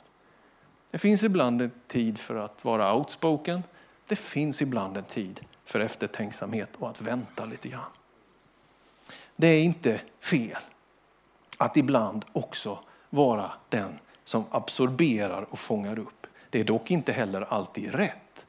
Det 0.91 0.97
finns 0.97 1.23
ibland 1.23 1.62
en 1.62 1.71
tid 1.88 2.19
för 2.19 2.36
att 2.36 2.65
vara 2.65 2.95
outspoken. 2.95 3.63
Det 4.08 4.15
finns 4.15 4.62
ibland 4.62 4.97
en 4.97 5.03
tid 5.03 5.39
för 5.65 5.79
eftertänksamhet 5.79 6.69
och 6.79 6.89
att 6.89 7.01
vänta 7.01 7.45
lite 7.45 7.69
grann. 7.69 7.91
Det 9.36 9.47
är 9.47 9.63
inte 9.63 10.01
fel 10.19 10.62
att 11.58 11.77
ibland 11.77 12.25
också 12.34 12.79
vara 13.10 13.51
den 13.69 13.99
som 14.25 14.45
absorberar 14.51 15.45
och 15.49 15.60
fångar 15.60 15.99
upp. 15.99 16.24
Det 16.56 16.60
är 16.60 16.63
dock 16.63 16.91
inte 16.91 17.12
heller 17.12 17.41
alltid 17.41 17.96
rätt. 17.96 18.48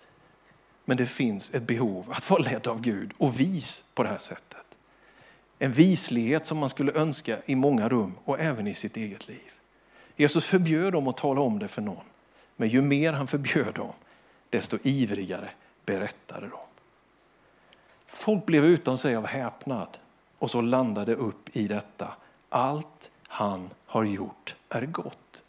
Men 0.85 0.97
det 0.97 1.07
finns 1.07 1.55
ett 1.55 1.63
behov 1.63 2.13
att 2.13 2.31
vara 2.31 2.43
ledd 2.43 2.67
av 2.67 2.81
Gud 2.81 3.13
och 3.19 3.41
vis 3.41 3.85
på 3.95 4.03
det 4.03 4.09
här 4.09 4.19
sättet. 4.19 4.67
En 5.59 5.73
vislighet 5.73 6.47
som 6.47 6.59
man 6.59 6.69
skulle 6.69 6.93
önska 6.93 7.39
i 7.47 7.55
många 7.55 7.89
rum 7.89 8.15
och 8.25 8.41
även 8.41 8.67
i 8.67 8.75
sitt 8.75 8.97
eget 8.97 9.29
liv. 9.29 9.51
Jesus 10.17 10.47
förbjöd 10.47 10.93
dem 10.93 11.09
att 11.09 11.17
tala 11.17 11.41
om 11.41 11.59
det 11.59 11.69
för 11.69 11.83
någon. 11.83 12.05
Men 12.57 12.69
ju 12.69 12.83
mer 12.83 13.13
han 13.13 13.27
förbjöd 13.27 13.75
dem, 13.75 13.93
desto 14.51 14.79
ivrigare 14.83 15.51
berättade 15.87 16.49
de. 16.49 16.61
Folk 18.07 18.47
blev 18.47 18.65
utan 18.65 18.99
sig 18.99 19.17
av 19.17 19.27
häpnad 19.27 19.99
och 20.39 20.51
så 20.51 20.61
landade 20.61 21.15
upp 21.15 21.57
i 21.57 21.69
detta. 21.69 22.15
Allt 22.49 23.11
han 23.23 23.71
har 23.87 24.05
gjort 24.05 24.55
är 24.69 24.87
gott. 24.87 25.43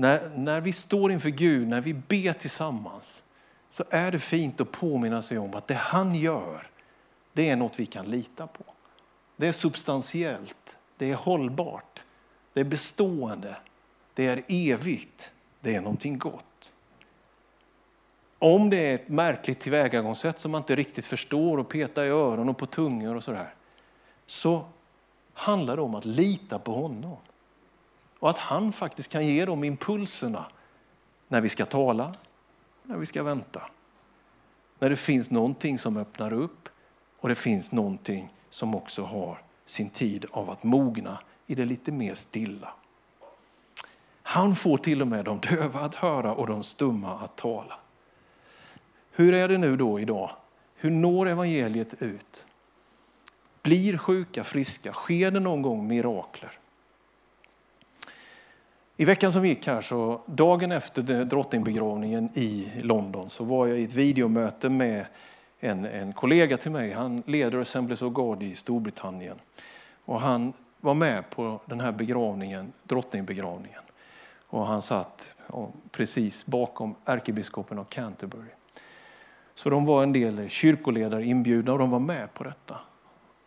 När, 0.00 0.30
när 0.36 0.60
vi 0.60 0.72
står 0.72 1.12
inför 1.12 1.28
Gud, 1.28 1.68
när 1.68 1.80
vi 1.80 1.94
ber 1.94 2.32
tillsammans, 2.32 3.22
så 3.70 3.84
är 3.90 4.12
det 4.12 4.18
fint 4.18 4.60
att 4.60 4.72
påminna 4.72 5.22
sig 5.22 5.38
om 5.38 5.54
att 5.54 5.66
det 5.66 5.74
han 5.74 6.14
gör, 6.14 6.70
det 7.32 7.48
är 7.48 7.56
något 7.56 7.80
vi 7.80 7.86
kan 7.86 8.06
lita 8.06 8.46
på. 8.46 8.64
Det 9.36 9.46
är 9.46 9.52
substantiellt, 9.52 10.76
det 10.96 11.10
är 11.10 11.14
hållbart, 11.14 12.02
det 12.52 12.60
är 12.60 12.64
bestående, 12.64 13.56
det 14.14 14.26
är 14.26 14.42
evigt, 14.48 15.32
det 15.60 15.74
är 15.74 15.80
någonting 15.80 16.18
gott. 16.18 16.72
Om 18.38 18.70
det 18.70 18.90
är 18.90 18.94
ett 18.94 19.08
märkligt 19.08 19.60
tillvägagångssätt 19.60 20.38
som 20.38 20.50
man 20.50 20.60
inte 20.60 20.76
riktigt 20.76 21.06
förstår 21.06 21.58
och 21.58 21.68
petar 21.68 22.04
i 22.04 22.08
öron 22.08 22.48
och 22.48 22.58
på 22.58 22.66
tungor 22.66 23.16
och 23.16 23.24
sådär, 23.24 23.54
så 24.26 24.64
handlar 25.34 25.76
det 25.76 25.82
om 25.82 25.94
att 25.94 26.04
lita 26.04 26.58
på 26.58 26.72
honom. 26.72 27.16
Och 28.20 28.30
att 28.30 28.38
han 28.38 28.72
faktiskt 28.72 29.08
kan 29.10 29.26
ge 29.26 29.44
de 29.44 29.64
impulserna 29.64 30.44
när 31.28 31.40
vi 31.40 31.48
ska 31.48 31.66
tala, 31.66 32.14
när 32.82 32.96
vi 32.96 33.06
ska 33.06 33.22
vänta. 33.22 33.62
När 34.78 34.90
det 34.90 34.96
finns 34.96 35.30
någonting 35.30 35.78
som 35.78 35.96
öppnar 35.96 36.32
upp 36.32 36.68
och 37.20 37.28
det 37.28 37.34
finns 37.34 37.72
någonting 37.72 38.32
som 38.50 38.74
också 38.74 39.02
har 39.02 39.42
sin 39.66 39.90
tid 39.90 40.26
av 40.30 40.50
att 40.50 40.62
mogna 40.62 41.18
i 41.46 41.54
det 41.54 41.64
lite 41.64 41.92
mer 41.92 42.14
stilla. 42.14 42.74
Han 44.22 44.56
får 44.56 44.78
till 44.78 45.02
och 45.02 45.08
med 45.08 45.24
de 45.24 45.40
döva 45.40 45.80
att 45.80 45.94
höra 45.94 46.34
och 46.34 46.46
de 46.46 46.62
stumma 46.62 47.12
att 47.12 47.36
tala. 47.36 47.78
Hur 49.10 49.34
är 49.34 49.48
det 49.48 49.58
nu 49.58 49.76
då 49.76 50.00
idag? 50.00 50.30
Hur 50.74 50.90
når 50.90 51.28
evangeliet 51.28 52.02
ut? 52.02 52.46
Blir 53.62 53.98
sjuka 53.98 54.44
friska? 54.44 54.92
Sker 54.92 55.30
det 55.30 55.40
någon 55.40 55.62
gång 55.62 55.86
mirakler? 55.86 56.58
I 59.00 59.04
veckan 59.04 59.32
som 59.32 59.46
gick 59.46 59.66
här, 59.66 59.80
så 59.80 60.20
dagen 60.26 60.72
efter 60.72 61.24
drottningbegravningen 61.24 62.30
i 62.34 62.72
London, 62.82 63.30
så 63.30 63.44
var 63.44 63.66
jag 63.66 63.78
i 63.78 63.84
ett 63.84 63.92
videomöte 63.92 64.68
med 64.68 65.06
en, 65.60 65.84
en 65.84 66.12
kollega 66.12 66.56
till 66.56 66.70
mig. 66.70 66.92
Han 66.92 67.22
leder 67.26 67.58
Assemblies 67.58 68.02
of 68.02 68.12
God 68.12 68.42
i 68.42 68.54
Storbritannien. 68.54 69.36
Och 70.04 70.20
han 70.20 70.52
var 70.80 70.94
med 70.94 71.30
på 71.30 71.60
den 71.66 71.80
här 71.80 71.92
begravningen, 71.92 72.72
drottningbegravningen. 72.82 73.82
Och 74.46 74.66
han 74.66 74.82
satt 74.82 75.34
precis 75.90 76.46
bakom 76.46 76.94
ärkebiskopen 77.04 77.78
av 77.78 77.84
Canterbury. 77.84 78.50
Så 79.54 79.70
de 79.70 79.84
var 79.84 80.02
en 80.02 80.12
del 80.12 80.48
kyrkoledare 80.48 81.24
inbjudna 81.24 81.72
och 81.72 81.78
de 81.78 81.90
var 81.90 81.98
med 81.98 82.34
på 82.34 82.44
detta. 82.44 82.74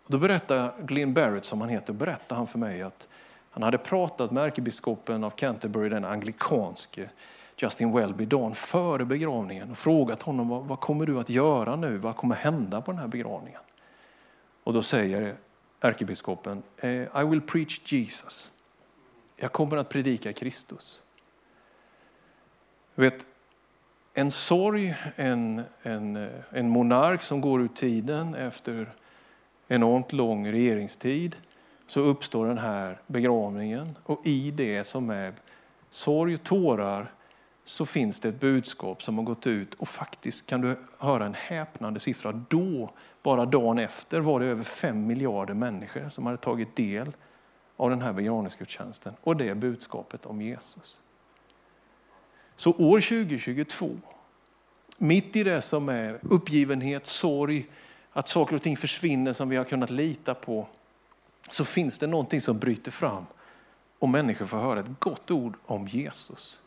Och 0.05 0.11
då 0.11 0.17
berättade 0.17 0.71
Glenn 0.81 1.13
Barrett, 1.13 1.45
som 1.45 1.61
han 1.61 1.69
heter, 1.69 1.93
berättade 1.93 2.39
han 2.39 2.47
för 2.47 2.59
mig 2.59 2.81
att 2.81 3.07
han 3.53 3.63
hade 3.63 3.77
pratat 3.77 4.31
med 4.31 4.43
ärkebiskopen 4.43 5.23
av 5.23 5.29
Canterbury, 5.29 5.89
den 5.89 6.05
anglikanske 6.05 7.09
Justin 7.57 7.91
Welby, 7.91 8.25
dagen 8.25 8.55
före 8.55 9.05
begravningen 9.05 9.71
och 9.71 9.77
frågat 9.77 10.21
honom 10.21 10.49
vad, 10.49 10.65
vad 10.65 10.79
kommer 10.79 11.05
du 11.05 11.19
att 11.19 11.29
göra 11.29 11.75
nu? 11.75 11.97
Vad 11.97 12.15
kommer 12.15 12.35
hända 12.35 12.81
på 12.81 12.91
den 12.91 12.99
här 12.99 13.07
begravningen? 13.07 13.61
Och 14.63 14.73
då 14.73 14.83
säger 14.83 15.35
ärkebiskopen, 15.79 16.63
eh, 16.77 16.89
I 16.91 17.23
will 17.29 17.41
preach 17.41 17.91
Jesus. 17.91 18.51
Jag 19.35 19.51
kommer 19.51 19.77
att 19.77 19.89
predika 19.89 20.33
Kristus. 20.33 21.03
vet, 22.95 23.27
en 24.13 24.31
sorg, 24.31 24.95
en, 25.15 25.63
en, 25.81 26.15
eh, 26.15 26.29
en 26.49 26.69
monark 26.69 27.21
som 27.21 27.41
går 27.41 27.61
ur 27.61 27.67
tiden 27.67 28.35
efter 28.35 28.93
enormt 29.67 30.13
lång 30.13 30.51
regeringstid 30.51 31.35
så 31.93 32.01
uppstår 32.01 32.47
den 32.47 32.57
här 32.57 33.01
begravningen 33.07 33.97
och 34.03 34.27
i 34.27 34.51
det 34.51 34.83
som 34.83 35.09
är 35.09 35.33
sorg 35.89 36.33
och 36.33 36.43
tårar 36.43 37.11
så 37.65 37.85
finns 37.85 38.19
det 38.19 38.29
ett 38.29 38.39
budskap 38.39 39.03
som 39.03 39.17
har 39.17 39.25
gått 39.25 39.47
ut 39.47 39.73
och 39.73 39.87
faktiskt 39.87 40.45
kan 40.45 40.61
du 40.61 40.75
höra 40.97 41.25
en 41.25 41.33
häpnande 41.33 41.99
siffra. 41.99 42.31
Då, 42.31 42.91
bara 43.23 43.45
dagen 43.45 43.79
efter, 43.79 44.19
var 44.19 44.39
det 44.39 44.45
över 44.45 44.63
5 44.63 45.07
miljarder 45.07 45.53
människor 45.53 46.09
som 46.09 46.25
hade 46.25 46.37
tagit 46.37 46.75
del 46.75 47.11
av 47.77 47.89
den 47.89 48.01
här 48.01 48.13
begravningsgudstjänsten 48.13 49.13
och 49.23 49.37
det 49.37 49.49
är 49.49 49.55
budskapet 49.55 50.25
om 50.25 50.41
Jesus. 50.41 50.99
Så 52.55 52.71
år 52.71 52.99
2022, 52.99 53.89
mitt 54.97 55.35
i 55.35 55.43
det 55.43 55.61
som 55.61 55.89
är 55.89 56.19
uppgivenhet, 56.21 57.05
sorg, 57.05 57.65
att 58.11 58.27
saker 58.27 58.55
och 58.55 58.61
ting 58.61 58.77
försvinner 58.77 59.33
som 59.33 59.49
vi 59.49 59.55
har 59.55 59.65
kunnat 59.65 59.89
lita 59.89 60.33
på, 60.33 60.67
så 61.49 61.65
finns 61.65 61.99
det 61.99 62.07
någonting 62.07 62.41
som 62.41 62.59
bryter 62.59 62.91
fram 62.91 63.25
och 63.99 64.09
människor 64.09 64.45
får 64.45 64.57
höra 64.57 64.79
ett 64.79 64.99
gott 64.99 65.31
ord 65.31 65.55
om 65.65 65.87
Jesus. 65.87 66.59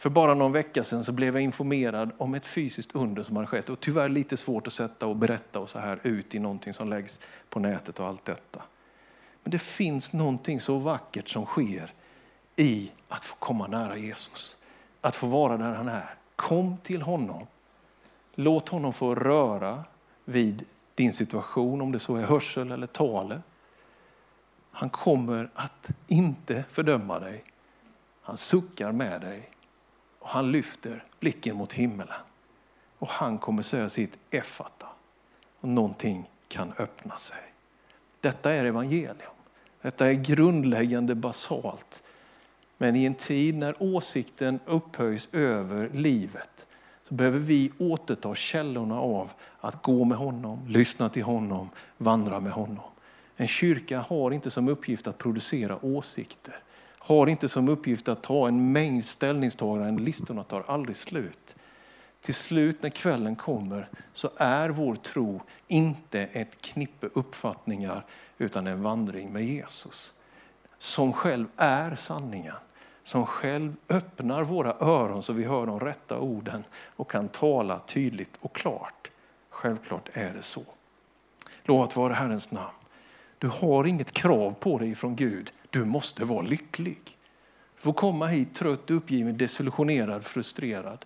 För 0.00 0.10
bara 0.10 0.34
någon 0.34 0.52
vecka 0.52 0.84
sedan 0.84 1.04
så 1.04 1.12
blev 1.12 1.34
jag 1.34 1.42
informerad 1.42 2.10
om 2.18 2.34
ett 2.34 2.46
fysiskt 2.46 2.94
under 2.94 3.22
som 3.22 3.36
har 3.36 3.46
skett 3.46 3.68
och 3.68 3.80
tyvärr 3.80 4.08
lite 4.08 4.36
svårt 4.36 4.66
att 4.66 4.72
sätta 4.72 5.06
och 5.06 5.16
berätta 5.16 5.60
och 5.60 5.70
så 5.70 5.78
här 5.78 6.00
ut 6.02 6.34
i 6.34 6.38
någonting 6.38 6.74
som 6.74 6.88
läggs 6.88 7.20
på 7.48 7.60
nätet 7.60 8.00
och 8.00 8.06
allt 8.06 8.24
detta. 8.24 8.62
Men 9.42 9.50
det 9.50 9.58
finns 9.58 10.12
någonting 10.12 10.60
så 10.60 10.78
vackert 10.78 11.28
som 11.28 11.44
sker 11.44 11.92
i 12.56 12.90
att 13.08 13.24
få 13.24 13.36
komma 13.36 13.66
nära 13.66 13.96
Jesus. 13.96 14.56
Att 15.00 15.16
få 15.16 15.26
vara 15.26 15.56
där 15.56 15.74
han 15.74 15.88
är. 15.88 16.14
Kom 16.36 16.76
till 16.76 17.02
honom. 17.02 17.46
Låt 18.34 18.68
honom 18.68 18.92
få 18.92 19.14
röra 19.14 19.84
vid 20.24 20.64
din 20.94 21.12
situation, 21.12 21.80
om 21.80 21.92
det 21.92 21.98
så 21.98 22.16
är 22.16 22.22
hörsel 22.22 22.70
eller 22.70 22.86
tale. 22.86 23.42
Han 24.70 24.90
kommer 24.90 25.50
att 25.54 25.90
inte 26.06 26.64
fördöma 26.70 27.18
dig. 27.18 27.44
Han 28.22 28.36
suckar 28.36 28.92
med 28.92 29.20
dig 29.20 29.50
och 30.18 30.28
han 30.28 30.52
lyfter 30.52 31.04
blicken 31.20 31.56
mot 31.56 31.72
himmelen. 31.72 32.20
Och 32.98 33.08
han 33.08 33.38
kommer 33.38 33.62
säga 33.62 33.88
sitt 33.88 34.18
effata. 34.30 34.86
Och 35.60 35.68
någonting 35.68 36.30
kan 36.48 36.72
öppna 36.78 37.16
sig. 37.18 37.52
Detta 38.20 38.52
är 38.52 38.64
evangelium. 38.64 39.32
Detta 39.82 40.06
är 40.06 40.12
grundläggande 40.12 41.14
basalt. 41.14 42.02
Men 42.78 42.96
i 42.96 43.04
en 43.04 43.14
tid 43.14 43.54
när 43.54 43.82
åsikten 43.82 44.60
upphöjs 44.66 45.28
över 45.32 45.88
livet 45.92 46.66
så 47.10 47.14
behöver 47.14 47.38
vi 47.38 47.72
återta 47.78 48.34
källorna 48.34 49.00
av 49.00 49.32
att 49.60 49.82
gå 49.82 50.04
med 50.04 50.18
honom, 50.18 50.68
lyssna 50.68 51.08
till 51.08 51.22
honom, 51.22 51.70
vandra 51.96 52.40
med 52.40 52.52
honom. 52.52 52.84
En 53.36 53.48
kyrka 53.48 54.04
har 54.08 54.30
inte 54.30 54.50
som 54.50 54.68
uppgift 54.68 55.06
att 55.06 55.18
producera 55.18 55.84
åsikter. 55.84 56.56
har 56.98 57.26
inte 57.26 57.48
som 57.48 57.68
uppgift 57.68 58.08
att 58.08 58.22
ta 58.22 58.48
en 58.48 58.72
mängd 58.72 59.04
ställningstaganden. 59.04 60.04
Listorna 60.04 60.42
tar 60.42 60.64
aldrig 60.66 60.96
slut. 60.96 61.56
Till 62.20 62.34
slut 62.34 62.82
när 62.82 62.90
kvällen 62.90 63.36
kommer 63.36 63.88
så 64.14 64.30
är 64.36 64.68
vår 64.68 64.94
tro 64.94 65.40
inte 65.68 66.20
ett 66.20 66.60
knippe 66.60 67.06
uppfattningar 67.06 68.04
utan 68.38 68.66
en 68.66 68.82
vandring 68.82 69.32
med 69.32 69.44
Jesus. 69.44 70.12
Som 70.78 71.12
själv 71.12 71.46
är 71.56 71.94
sanningen. 71.94 72.54
Som 73.04 73.26
själv 73.26 73.76
öppnar 73.88 74.44
våra 74.44 74.76
öron 74.80 75.22
så 75.22 75.32
vi 75.32 75.44
hör 75.44 75.66
de 75.66 75.80
rätta 75.80 76.18
orden 76.18 76.64
och 76.96 77.10
kan 77.10 77.28
tala 77.28 77.80
tydligt 77.80 78.38
och 78.40 78.54
klart. 78.56 79.10
Självklart 79.50 80.08
är 80.12 80.34
det 80.34 80.42
så. 80.42 80.62
Lovat 81.62 81.96
vare 81.96 82.14
Herrens 82.14 82.50
namn. 82.50 82.74
Du 83.38 83.48
har 83.48 83.84
inget 83.84 84.12
krav 84.12 84.54
på 84.60 84.78
dig 84.78 84.94
från 84.94 85.16
Gud. 85.16 85.52
Du 85.70 85.84
måste 85.84 86.24
vara 86.24 86.42
lycklig. 86.42 87.00
Du 87.74 87.82
får 87.82 87.92
komma 87.92 88.26
hit 88.26 88.54
trött, 88.54 88.90
uppgiven, 88.90 89.36
desillusionerad, 89.36 90.24
frustrerad. 90.24 91.04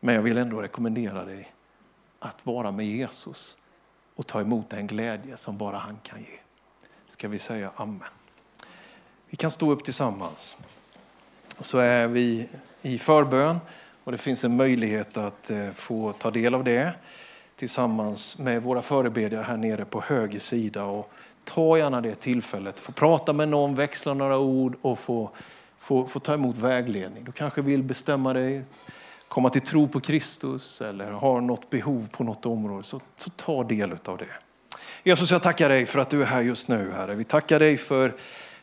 Men 0.00 0.14
jag 0.14 0.22
vill 0.22 0.38
ändå 0.38 0.62
rekommendera 0.62 1.24
dig 1.24 1.52
att 2.18 2.46
vara 2.46 2.72
med 2.72 2.86
Jesus 2.86 3.56
och 4.14 4.26
ta 4.26 4.40
emot 4.40 4.70
den 4.70 4.86
glädje 4.86 5.36
som 5.36 5.58
bara 5.58 5.78
han 5.78 5.98
kan 6.02 6.20
ge. 6.20 6.38
Ska 7.06 7.28
vi 7.28 7.38
säga 7.38 7.70
amen. 7.76 8.19
Vi 9.30 9.36
kan 9.36 9.50
stå 9.50 9.72
upp 9.72 9.84
tillsammans. 9.84 10.56
Så 11.60 11.78
är 11.78 12.06
vi 12.06 12.48
i 12.82 12.98
förbön 12.98 13.58
och 14.04 14.12
det 14.12 14.18
finns 14.18 14.44
en 14.44 14.56
möjlighet 14.56 15.16
att 15.16 15.50
eh, 15.50 15.70
få 15.70 16.12
ta 16.12 16.30
del 16.30 16.54
av 16.54 16.64
det 16.64 16.92
tillsammans 17.56 18.38
med 18.38 18.62
våra 18.62 18.82
förebedjare 18.82 19.42
här 19.42 19.56
nere 19.56 19.84
på 19.84 20.00
höger 20.00 20.38
sida. 20.38 20.84
Och 20.84 21.12
ta 21.44 21.78
gärna 21.78 22.00
det 22.00 22.14
tillfället, 22.14 22.80
få 22.80 22.92
prata 22.92 23.32
med 23.32 23.48
någon, 23.48 23.74
växla 23.74 24.14
några 24.14 24.38
ord 24.38 24.76
och 24.82 24.98
få, 24.98 25.30
få, 25.78 26.06
få 26.06 26.20
ta 26.20 26.34
emot 26.34 26.56
vägledning. 26.56 27.24
Du 27.24 27.32
kanske 27.32 27.62
vill 27.62 27.82
bestämma 27.82 28.32
dig, 28.32 28.62
komma 29.28 29.50
till 29.50 29.62
tro 29.62 29.88
på 29.88 30.00
Kristus 30.00 30.80
eller 30.80 31.10
har 31.10 31.40
något 31.40 31.70
behov 31.70 32.08
på 32.10 32.24
något 32.24 32.46
område, 32.46 32.82
så, 32.82 33.00
så 33.16 33.30
ta 33.30 33.64
del 33.64 33.96
av 34.04 34.18
det. 34.18 34.26
Jesus, 35.02 35.30
jag 35.30 35.42
tackar 35.42 35.68
dig 35.68 35.86
för 35.86 35.98
att 35.98 36.10
du 36.10 36.22
är 36.22 36.26
här 36.26 36.40
just 36.40 36.68
nu, 36.68 36.92
Herre. 36.96 37.14
Vi 37.14 37.24
tackar 37.24 37.58
dig 37.58 37.76
för 37.76 38.14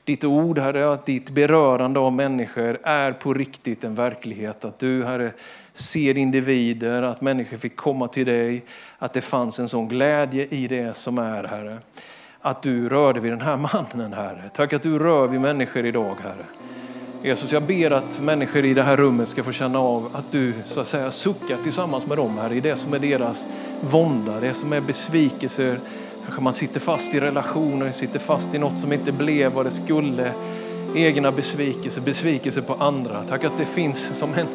ditt 0.07 0.23
ord, 0.23 0.59
Herre, 0.59 0.93
att 0.93 1.05
ditt 1.05 1.29
berörande 1.29 1.99
av 1.99 2.13
människor 2.13 2.79
är 2.83 3.11
på 3.11 3.33
riktigt 3.33 3.83
en 3.83 3.95
verklighet. 3.95 4.65
Att 4.65 4.79
du, 4.79 5.03
Herre, 5.03 5.31
ser 5.73 6.17
individer, 6.17 7.01
att 7.03 7.21
människor 7.21 7.57
fick 7.57 7.75
komma 7.75 8.07
till 8.07 8.25
dig, 8.25 8.63
att 8.97 9.13
det 9.13 9.21
fanns 9.21 9.59
en 9.59 9.69
sån 9.69 9.87
glädje 9.87 10.47
i 10.49 10.67
det 10.67 10.97
som 10.97 11.17
är, 11.17 11.43
Herre. 11.43 11.77
Att 12.41 12.61
du 12.61 12.89
rörde 12.89 13.19
vid 13.19 13.31
den 13.31 13.41
här 13.41 13.57
mannen, 13.57 14.13
Herre. 14.13 14.49
Tack 14.53 14.73
att 14.73 14.81
du 14.81 14.99
rör 14.99 15.27
vid 15.27 15.41
människor 15.41 15.85
idag, 15.85 16.15
Herre. 16.23 16.45
Jesus, 17.23 17.51
jag 17.51 17.63
ber 17.63 17.91
att 17.91 18.19
människor 18.21 18.65
i 18.65 18.73
det 18.73 18.83
här 18.83 18.97
rummet 18.97 19.29
ska 19.29 19.43
få 19.43 19.51
känna 19.51 19.79
av 19.79 20.15
att 20.15 20.31
du 20.31 20.53
så 20.65 20.79
att 20.79 20.87
säga 20.87 21.11
suckar 21.11 21.57
tillsammans 21.63 22.05
med 22.05 22.17
dem, 22.17 22.37
Herre, 22.37 22.55
i 22.55 22.59
det 22.59 22.75
som 22.75 22.93
är 22.93 22.99
deras 22.99 23.47
vånda, 23.81 24.39
det 24.39 24.53
som 24.53 24.73
är 24.73 24.81
besvikelser, 24.81 25.79
Kanske 26.27 26.43
man 26.43 26.53
sitter 26.53 26.79
fast 26.79 27.13
i 27.13 27.19
relationer, 27.19 27.91
sitter 27.91 28.19
fast 28.19 28.53
i 28.53 28.59
något 28.59 28.79
som 28.79 28.93
inte 28.93 29.11
blev 29.11 29.51
vad 29.51 29.65
det 29.65 29.71
skulle. 29.71 30.31
Egna 30.95 31.31
besvikelser, 31.31 32.01
besvikelser 32.01 32.61
på 32.61 32.73
andra. 32.73 33.23
Tack 33.23 33.43
att 33.43 33.57
det 33.57 33.65
finns 33.65 34.11
som 34.15 34.33
en, 34.33 34.47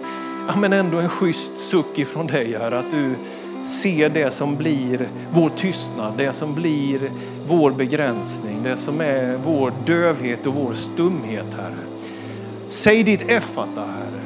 ja 0.49 0.57
men 0.57 0.73
ändå 0.73 0.99
en 0.99 1.09
schysst 1.09 1.59
suck 1.59 1.99
ifrån 1.99 2.27
dig 2.27 2.59
här. 2.59 2.73
Att 2.73 2.91
du 2.91 3.14
ser 3.64 4.09
det 4.09 4.31
som 4.31 4.57
blir 4.57 5.09
vår 5.33 5.49
tystnad, 5.49 6.12
det 6.16 6.33
som 6.33 6.55
blir 6.55 7.11
vår 7.47 7.70
begränsning, 7.70 8.62
det 8.62 8.77
som 8.77 9.01
är 9.01 9.37
vår 9.45 9.73
dövhet 9.87 10.47
och 10.47 10.55
vår 10.55 10.75
stumhet 10.75 11.55
Herre. 11.55 11.85
Säg 12.68 13.03
ditt 13.03 13.31
effata 13.31 13.81
Herre. 13.81 14.23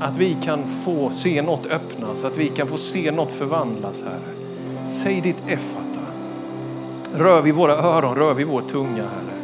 Att 0.00 0.16
vi 0.16 0.36
kan 0.42 0.68
få 0.84 1.10
se 1.10 1.42
något 1.42 1.66
öppnas, 1.66 2.24
att 2.24 2.38
vi 2.38 2.48
kan 2.48 2.66
få 2.66 2.78
se 2.78 3.10
något 3.10 3.32
förvandlas 3.32 4.02
Herre. 4.02 4.88
Säg 4.88 5.20
ditt 5.20 5.42
effata. 5.48 5.93
Rör 7.16 7.42
vid 7.42 7.54
våra 7.54 7.72
öron, 7.72 8.14
rör 8.14 8.34
vid 8.34 8.46
vår 8.46 8.60
tunga, 8.60 9.02
Herre. 9.02 9.34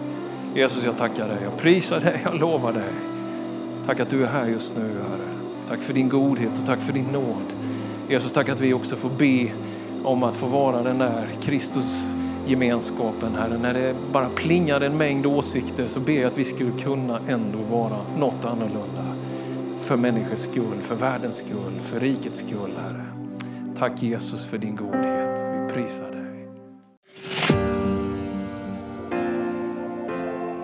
Jesus, 0.54 0.84
jag 0.84 0.98
tackar 0.98 1.28
dig. 1.28 1.38
Jag 1.42 1.56
prisar 1.58 2.00
dig, 2.00 2.20
jag 2.24 2.34
lovar 2.34 2.72
dig. 2.72 2.92
Tack 3.86 4.00
att 4.00 4.10
du 4.10 4.22
är 4.24 4.28
här 4.28 4.46
just 4.46 4.72
nu, 4.76 4.82
Herre. 4.82 5.28
Tack 5.68 5.80
för 5.80 5.92
din 5.92 6.08
godhet 6.08 6.50
och 6.60 6.66
tack 6.66 6.80
för 6.80 6.92
din 6.92 7.04
nåd. 7.04 7.44
Jesus, 8.08 8.32
tack 8.32 8.48
att 8.48 8.60
vi 8.60 8.74
också 8.74 8.96
får 8.96 9.10
be 9.18 9.52
om 10.04 10.22
att 10.22 10.34
få 10.34 10.46
vara 10.46 10.82
den 10.82 10.98
där 10.98 11.28
Kristus 11.42 12.12
gemenskapen, 12.46 13.34
Herre. 13.34 13.58
När 13.58 13.74
det 13.74 13.94
bara 14.12 14.28
plingar 14.28 14.80
en 14.80 14.96
mängd 14.96 15.26
åsikter 15.26 15.86
så 15.86 16.00
ber 16.00 16.12
jag 16.12 16.26
att 16.26 16.38
vi 16.38 16.44
skulle 16.44 16.70
kunna 16.70 17.18
ändå 17.28 17.58
vara 17.70 17.96
något 18.18 18.44
annorlunda. 18.44 19.04
För 19.80 19.96
människors 19.96 20.40
skull, 20.40 20.80
för 20.82 20.94
världens 20.94 21.36
skull, 21.36 21.80
för 21.80 22.00
rikets 22.00 22.38
skull, 22.38 22.70
Herre. 22.82 23.04
Tack 23.78 24.02
Jesus 24.02 24.46
för 24.46 24.58
din 24.58 24.76
godhet. 24.76 25.44
Vi 25.44 25.74
prisar 25.74 26.10
dig. 26.10 26.19